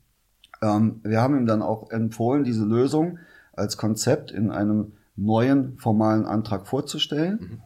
Ähm, 0.61 1.01
wir 1.03 1.21
haben 1.21 1.37
ihm 1.37 1.45
dann 1.45 1.61
auch 1.61 1.91
empfohlen, 1.91 2.43
diese 2.43 2.65
Lösung 2.65 3.19
als 3.53 3.77
Konzept 3.77 4.31
in 4.31 4.51
einem 4.51 4.93
neuen 5.15 5.77
formalen 5.77 6.25
Antrag 6.25 6.67
vorzustellen. 6.67 7.61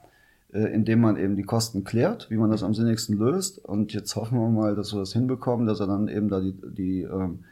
Äh, 0.51 0.73
indem 0.73 1.01
man 1.01 1.15
eben 1.15 1.35
die 1.35 1.43
Kosten 1.43 1.83
klärt, 1.83 2.31
wie 2.31 2.37
man 2.37 2.49
das 2.49 2.63
am 2.63 2.73
sinnigsten 2.73 3.15
löst. 3.15 3.63
Und 3.63 3.93
jetzt 3.93 4.15
hoffen 4.15 4.39
wir 4.39 4.49
mal, 4.49 4.75
dass 4.75 4.93
wir 4.93 4.99
das 4.99 5.13
hinbekommen, 5.13 5.67
dass 5.67 5.79
er 5.79 5.85
dann 5.85 6.07
eben 6.07 6.27
da 6.27 6.39
die, 6.39 6.55
die, 6.75 7.01
ähm, 7.03 7.43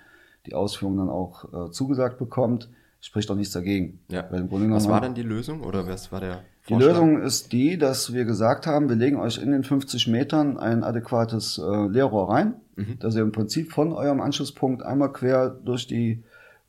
die 0.48 0.56
Ausführungen 0.56 0.98
dann 0.98 1.10
auch 1.10 1.68
äh, 1.68 1.72
zugesagt 1.72 2.18
bekommt. 2.18 2.70
Spricht 3.00 3.30
doch 3.30 3.36
nichts 3.36 3.54
dagegen. 3.54 4.00
Ja. 4.10 4.26
was 4.32 4.90
war 4.90 5.00
denn 5.00 5.14
die 5.14 5.22
Lösung 5.22 5.62
oder 5.62 5.86
was 5.86 6.12
war 6.12 6.22
der 6.22 6.42
Vorschlag? 6.62 6.78
Die 6.80 6.84
Lösung 6.92 7.22
ist 7.22 7.52
die, 7.52 7.78
dass 7.78 8.14
wir 8.14 8.26
gesagt 8.26 8.66
haben, 8.66 8.90
wir 8.90 8.96
legen 8.96 9.18
euch 9.18 9.38
in 9.38 9.52
den 9.52 9.64
50 9.64 10.08
Metern 10.08 10.58
ein 10.58 10.84
adäquates 10.84 11.60
äh, 11.60 11.88
Leerrohr 11.88 12.32
rein, 12.32 12.56
mhm. 12.78 12.98
dass 12.98 13.16
ihr 13.16 13.22
im 13.22 13.32
Prinzip 13.32 13.72
von 13.72 13.94
eurem 13.94 14.22
Anschlusspunkt 14.22 14.82
einmal 14.82 15.14
quer 15.14 15.50
durch 15.52 15.86
die 15.86 16.24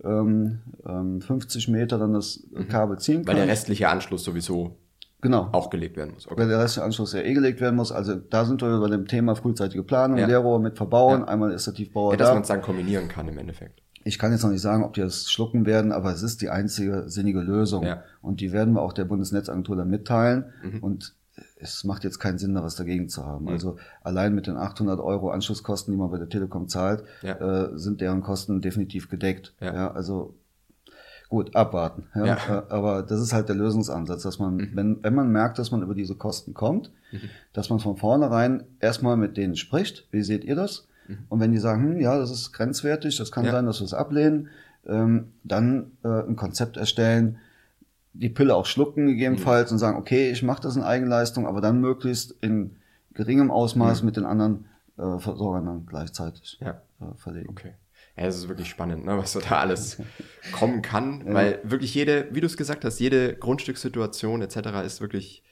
ähm, 0.05 0.59
ähm, 0.87 1.23
50 1.23 1.69
Meter 1.69 1.97
dann 1.97 2.12
das 2.12 2.47
mhm. 2.51 2.69
Kabel 2.69 2.99
ziehen 2.99 3.25
könnt. 3.25 3.29
Weil 3.29 3.37
der 3.37 3.49
restliche 3.49 3.88
Anschluss 3.88 4.25
sowieso 4.25 4.77
genau. 5.20 5.48
auch 5.52 5.70
gelegt 5.70 5.96
werden 5.96 6.14
muss. 6.14 6.26
Okay. 6.26 6.40
Weil 6.40 6.48
der 6.48 6.61
restliche 6.61 6.85
Anschluss 6.85 7.12
ja 7.12 7.20
eh 7.20 7.35
gelegt 7.35 7.61
werden 7.61 7.76
muss. 7.76 7.92
Also 7.92 8.16
da 8.16 8.44
sind 8.44 8.62
wir 8.62 8.81
bei 8.81 8.88
dem 8.88 9.07
Thema 9.07 9.35
frühzeitige 9.35 9.83
Planung, 9.83 10.18
ja. 10.18 10.26
Leerrohr 10.26 10.61
mit 10.61 10.76
Verbauen. 10.76 11.20
Ja. 11.20 11.28
Einmal 11.28 11.52
ist 11.52 11.66
der 11.66 11.74
Tiefbauer 11.74 12.12
ja, 12.12 12.16
dass 12.16 12.28
da. 12.28 12.31
Dass 12.31 12.35
man 12.35 12.42
es 12.42 12.48
dann 12.48 12.62
kombinieren 12.62 13.09
kann 13.09 13.28
im 13.28 13.38
Endeffekt. 13.38 13.83
Ich 14.04 14.18
kann 14.18 14.33
jetzt 14.33 14.42
noch 14.42 14.50
nicht 14.50 14.62
sagen, 14.62 14.85
ob 14.85 14.94
die 14.94 15.00
das 15.00 15.31
schlucken 15.31 15.66
werden, 15.66 15.92
aber 15.92 16.12
es 16.12 16.22
ist 16.22 16.40
die 16.40 16.50
einzige 16.50 17.09
sinnige 17.09 17.40
Lösung. 17.40 17.85
Ja. 17.85 18.04
Und 18.22 18.40
die 18.40 18.52
werden 18.52 18.74
wir 18.74 18.83
auch 18.83 18.92
der 18.92 19.04
Bundesnetzagentur 19.04 19.76
dann 19.76 19.90
mitteilen. 19.90 20.46
Mhm. 20.62 20.78
Und 20.83 21.14
es 21.61 21.85
macht 21.85 22.04
jetzt 22.04 22.18
keinen 22.18 22.38
Sinn, 22.38 22.54
da 22.54 22.62
was 22.62 22.76
dagegen 22.76 23.09
zu 23.09 23.26
haben. 23.26 23.44
Mhm. 23.44 23.50
Also 23.50 23.76
allein 24.02 24.35
mit 24.35 24.46
den 24.46 24.57
800 24.57 25.00
Euro 25.00 25.31
Anschlusskosten, 25.31 25.92
die 25.92 25.98
man 25.98 26.11
bei 26.11 26.18
der 26.18 26.28
Telekom 26.28 26.68
zahlt, 26.68 27.04
ja. 27.22 27.35
äh, 27.35 27.78
sind 27.78 28.00
deren 28.00 28.22
Kosten 28.22 28.61
definitiv 28.61 29.09
gedeckt. 29.09 29.54
Ja. 29.61 29.74
ja 29.74 29.90
also 29.92 30.35
Gut, 31.29 31.55
abwarten. 31.55 32.07
Ja? 32.14 32.27
ja. 32.27 32.37
Äh, 32.37 32.62
aber 32.71 33.03
das 33.03 33.21
ist 33.21 33.33
halt 33.33 33.49
der 33.49 33.57
Lösungsansatz, 33.57 34.23
dass 34.23 34.38
man, 34.38 34.57
mhm. 34.57 34.71
wenn, 34.75 35.03
wenn 35.03 35.14
man 35.14 35.31
merkt, 35.31 35.59
dass 35.59 35.71
man 35.71 35.83
über 35.83 35.95
diese 35.95 36.14
Kosten 36.14 36.55
kommt, 36.55 36.91
mhm. 37.12 37.29
dass 37.53 37.69
man 37.69 37.81
von 37.81 37.97
vornherein 37.97 38.64
erstmal 38.81 39.17
mit 39.17 39.37
denen 39.37 39.57
spricht. 39.57 40.09
Wie 40.11 40.23
seht 40.23 40.45
ihr 40.45 40.57
das? 40.57 40.88
Mhm. 41.07 41.19
Und 41.29 41.41
wenn 41.41 41.53
die 41.53 41.59
sagen, 41.59 41.83
hm, 41.83 42.01
ja, 42.01 42.19
das 42.19 42.31
ist 42.31 42.53
grenzwertig, 42.53 43.17
das 43.19 43.31
kann 43.31 43.45
ja. 43.45 43.53
sein, 43.53 43.67
dass 43.67 43.81
wir 43.81 43.85
es 43.85 43.95
ablehnen, 43.95 44.49
ähm, 44.87 45.33
dann 45.45 45.93
äh, 46.03 46.09
ein 46.09 46.37
Konzept 46.37 46.79
erstellen, 46.79 47.38
die 48.14 48.31
Pille 48.31 48.55
auch 48.55 48.67
schlucken 48.67 49.07
gegebenenfalls 49.07 49.71
mhm. 49.71 49.75
und 49.75 49.79
sagen, 49.79 49.99
okay, 49.99 50.31
ich 50.31 50.43
mache 50.43 50.62
das 50.62 50.77
in 50.77 50.83
Eigenleistung, 50.83 51.47
aber 51.47 51.61
dann 51.61 51.81
möglichst 51.81 52.33
in 52.41 52.77
geringem 53.12 53.51
Ausmaß 53.51 54.01
mhm. 54.01 54.07
mit 54.07 54.17
den 54.17 54.25
anderen 54.25 54.64
äh, 54.97 55.19
Versorgern 55.19 55.67
dann 55.67 55.87
gleichzeitig 55.87 56.59
ja. 56.61 56.81
äh, 57.01 57.14
verlegen. 57.17 57.51
Okay. 57.51 57.75
Ja, 58.18 58.26
es 58.26 58.37
ist 58.37 58.48
wirklich 58.48 58.68
spannend, 58.68 59.04
ne, 59.04 59.16
was 59.16 59.33
da 59.33 59.61
alles 59.61 60.02
kommen 60.52 60.83
kann, 60.83 61.22
weil 61.33 61.61
wirklich 61.62 61.94
jede, 61.94 62.26
wie 62.33 62.40
du 62.40 62.46
es 62.46 62.57
gesagt 62.57 62.85
hast, 62.85 62.98
jede 62.98 63.37
Grundstückssituation 63.37 64.42
etc. 64.42 64.57
ist 64.85 65.00
wirklich 65.00 65.44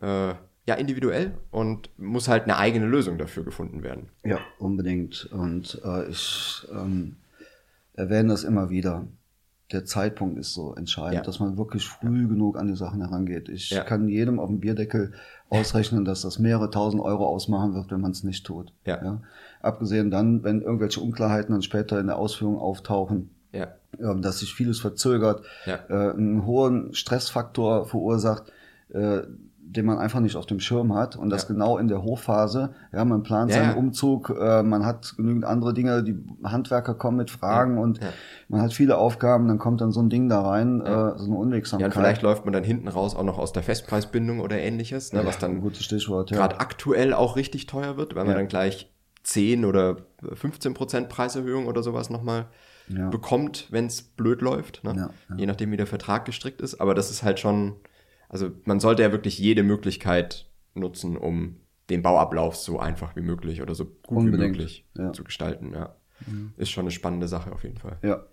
äh, 0.00 0.34
ja 0.66 0.74
individuell 0.74 1.38
und 1.50 1.90
muss 1.98 2.28
halt 2.28 2.44
eine 2.44 2.58
eigene 2.58 2.86
Lösung 2.86 3.18
dafür 3.18 3.44
gefunden 3.44 3.82
werden. 3.82 4.10
Ja, 4.24 4.38
unbedingt. 4.58 5.28
Und 5.32 5.80
äh, 5.84 6.08
ich 6.08 6.66
ähm, 6.70 7.16
erwähne 7.94 8.28
das 8.28 8.44
immer 8.44 8.70
wieder 8.70 9.06
der 9.72 9.84
Zeitpunkt 9.84 10.38
ist 10.38 10.54
so 10.54 10.74
entscheidend, 10.74 11.14
ja. 11.14 11.22
dass 11.22 11.40
man 11.40 11.58
wirklich 11.58 11.86
früh 11.86 12.22
ja. 12.22 12.28
genug 12.28 12.56
an 12.56 12.68
die 12.68 12.76
Sachen 12.76 13.00
herangeht. 13.00 13.48
Ich 13.48 13.70
ja. 13.70 13.82
kann 13.82 14.08
jedem 14.08 14.38
auf 14.38 14.48
dem 14.48 14.60
Bierdeckel 14.60 15.12
ausrechnen, 15.48 16.04
dass 16.04 16.22
das 16.22 16.38
mehrere 16.38 16.70
tausend 16.70 17.02
Euro 17.02 17.26
ausmachen 17.26 17.74
wird, 17.74 17.90
wenn 17.90 18.00
man 18.00 18.12
es 18.12 18.22
nicht 18.22 18.46
tut. 18.46 18.72
Ja. 18.84 19.20
Abgesehen 19.60 20.10
dann, 20.10 20.44
wenn 20.44 20.62
irgendwelche 20.62 21.00
Unklarheiten 21.00 21.52
dann 21.52 21.62
später 21.62 21.98
in 21.98 22.06
der 22.06 22.16
Ausführung 22.16 22.58
auftauchen. 22.58 23.30
Ähm, 23.98 24.22
dass 24.22 24.40
sich 24.40 24.52
vieles 24.54 24.78
verzögert, 24.80 25.42
äh, 25.88 25.94
einen 25.94 26.44
hohen 26.44 26.94
Stressfaktor 26.94 27.86
verursacht. 27.86 28.52
Äh, 28.92 29.22
den 29.68 29.84
man 29.84 29.98
einfach 29.98 30.20
nicht 30.20 30.36
auf 30.36 30.46
dem 30.46 30.60
Schirm 30.60 30.94
hat 30.94 31.16
und 31.16 31.30
das 31.30 31.42
ja. 31.42 31.48
genau 31.48 31.78
in 31.78 31.88
der 31.88 32.02
Hochphase. 32.02 32.74
Ja, 32.92 33.04
man 33.04 33.22
plant 33.22 33.50
ja, 33.50 33.58
seinen 33.58 33.70
ja. 33.70 33.76
Umzug, 33.76 34.30
äh, 34.30 34.62
man 34.62 34.86
hat 34.86 35.14
genügend 35.16 35.44
andere 35.44 35.74
Dinge, 35.74 36.02
die 36.02 36.16
Handwerker 36.44 36.94
kommen 36.94 37.16
mit 37.16 37.30
Fragen 37.30 37.78
und 37.78 38.00
man 38.48 38.62
hat 38.62 38.72
viele 38.72 38.96
Aufgaben, 38.96 39.48
dann 39.48 39.58
kommt 39.58 39.80
dann 39.80 39.92
so 39.92 40.00
ein 40.00 40.08
Ding 40.08 40.28
da 40.28 40.42
rein, 40.42 40.80
äh, 40.80 41.18
so 41.18 41.26
eine 41.26 41.36
Unwegsamkeit. 41.36 41.80
Ja, 41.80 41.86
und 41.86 42.00
vielleicht 42.00 42.22
läuft 42.22 42.44
man 42.44 42.52
dann 42.52 42.64
hinten 42.64 42.88
raus 42.88 43.16
auch 43.16 43.24
noch 43.24 43.38
aus 43.38 43.52
der 43.52 43.62
Festpreisbindung 43.62 44.40
oder 44.40 44.58
ähnliches, 44.58 45.12
ne, 45.12 45.24
was 45.24 45.38
dann 45.38 45.60
gutes 45.60 45.84
Stichwort, 45.84 46.30
gerade 46.30 46.60
aktuell 46.60 47.12
auch 47.12 47.36
richtig 47.36 47.66
teuer 47.66 47.96
wird, 47.96 48.14
weil 48.14 48.24
man 48.24 48.34
dann 48.34 48.48
gleich 48.48 48.92
10 49.24 49.64
oder 49.64 49.96
15 50.32 50.74
Prozent 50.74 51.08
Preiserhöhung 51.08 51.66
oder 51.66 51.82
sowas 51.82 52.10
nochmal 52.10 52.46
ja. 52.88 53.08
bekommt, 53.08 53.66
wenn 53.70 53.86
es 53.86 54.02
blöd 54.02 54.40
läuft. 54.40 54.84
Ne? 54.84 54.94
Ja, 54.96 55.10
ja. 55.30 55.36
Je 55.36 55.46
nachdem, 55.46 55.72
wie 55.72 55.76
der 55.76 55.86
Vertrag 55.86 56.24
gestrickt 56.24 56.60
ist. 56.60 56.80
Aber 56.80 56.94
das 56.94 57.10
ist 57.10 57.22
halt 57.22 57.40
schon, 57.40 57.74
also 58.28 58.50
man 58.64 58.80
sollte 58.80 59.02
ja 59.02 59.12
wirklich 59.12 59.38
jede 59.38 59.62
Möglichkeit 59.62 60.48
nutzen, 60.74 61.16
um 61.16 61.56
den 61.90 62.02
Bauablauf 62.02 62.56
so 62.56 62.78
einfach 62.78 63.16
wie 63.16 63.20
möglich 63.20 63.62
oder 63.62 63.74
so 63.74 63.84
gut 63.84 64.18
Unbedingt. 64.18 64.42
wie 64.42 64.58
möglich 64.58 64.86
zu 65.12 65.24
gestalten. 65.24 65.72
Ja. 65.72 65.96
Mhm. 66.26 66.52
Ist 66.56 66.70
schon 66.70 66.82
eine 66.82 66.90
spannende 66.90 67.28
Sache 67.28 67.52
auf 67.52 67.62
jeden 67.62 67.78
Fall. 67.78 67.98
Ja. 68.02 68.24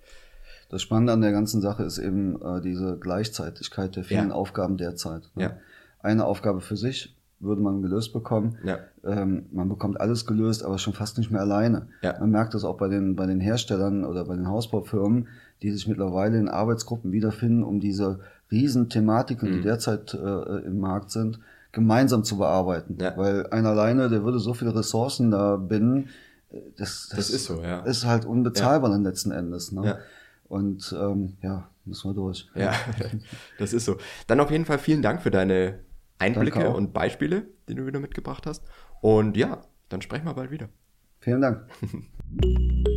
Das 0.70 0.82
Spannende 0.82 1.14
an 1.14 1.22
der 1.22 1.32
ganzen 1.32 1.62
Sache 1.62 1.84
ist 1.84 2.00
eben 2.00 2.42
äh, 2.42 2.60
diese 2.62 2.98
Gleichzeitigkeit 2.98 3.96
der 3.96 4.04
vielen 4.04 4.32
Aufgaben 4.32 4.78
derzeit. 4.78 5.30
Ne? 5.36 5.44
Ja. 5.44 5.58
Eine 6.00 6.26
Aufgabe 6.26 6.62
für 6.62 6.78
sich 6.78 7.16
würde 7.40 7.62
man 7.62 7.82
gelöst 7.82 8.14
bekommen. 8.14 8.58
Ja. 8.64 8.80
Ähm, 9.04 9.48
man 9.52 9.70
bekommt 9.70 10.00
alles 10.00 10.26
gelöst, 10.26 10.64
aber 10.64 10.78
schon 10.78 10.94
fast 10.94 11.18
nicht 11.18 11.30
mehr 11.30 11.42
alleine. 11.42 11.90
Ja. 12.02 12.18
Man 12.20 12.32
merkt 12.32 12.54
das 12.54 12.64
auch 12.64 12.78
bei 12.78 12.88
den, 12.88 13.16
bei 13.16 13.26
den 13.26 13.40
Herstellern 13.40 14.06
oder 14.06 14.26
bei 14.26 14.36
den 14.36 14.48
Hausbaufirmen, 14.48 15.28
die 15.62 15.72
sich 15.72 15.88
mittlerweile 15.88 16.40
in 16.40 16.50
Arbeitsgruppen 16.50 17.12
wiederfinden, 17.12 17.64
um 17.64 17.80
diese 17.80 18.22
Riesenthematiken, 18.54 19.50
mhm. 19.50 19.54
die 19.54 19.62
derzeit 19.62 20.14
äh, 20.14 20.66
im 20.66 20.80
Markt 20.80 21.12
sind, 21.12 21.40
gemeinsam 21.72 22.24
zu 22.24 22.38
bearbeiten. 22.38 22.98
Ja. 23.02 23.18
Weil 23.18 23.48
einer 23.48 23.70
alleine, 23.70 24.10
der 24.10 24.24
würde 24.24 24.40
so 24.40 24.54
viele 24.54 24.74
Ressourcen 24.76 25.32
da 25.32 25.58
binden, 25.58 26.10
äh, 26.52 26.60
das, 26.78 27.10
das, 27.10 27.18
das 27.18 27.30
ist 27.32 27.46
so, 27.46 27.62
ja. 27.62 27.80
Ist 27.82 28.06
halt 28.06 28.26
unbezahlbar 28.26 28.90
ja. 28.90 28.96
dann 28.96 29.04
letzten 29.04 29.32
Endes. 29.32 29.72
Ne? 29.72 29.86
Ja. 29.86 29.98
Und 30.48 30.96
ähm, 30.98 31.34
ja, 31.42 31.68
müssen 31.84 32.12
wir 32.12 32.16
durch. 32.16 32.48
Ja, 32.56 32.74
das 33.58 33.74
ist 33.74 33.86
so. 33.86 33.98
Dann 34.28 34.40
auf 34.40 34.52
jeden 34.52 34.66
Fall 34.66 34.78
vielen 34.78 35.02
Dank 35.02 35.22
für 35.22 35.32
deine 35.32 35.80
Einblicke 36.20 36.70
und 36.70 36.94
Beispiele, 36.94 37.48
die 37.68 37.76
du 37.76 37.86
wieder 37.86 38.00
mitgebracht 38.00 38.46
hast. 38.46 38.64
Und 39.02 39.36
ja, 39.36 39.64
dann 39.90 40.02
sprechen 40.02 40.26
wir 40.26 40.34
bald 40.36 40.52
wieder. 40.52 40.70
Vielen 41.20 41.42
Dank. 41.42 41.66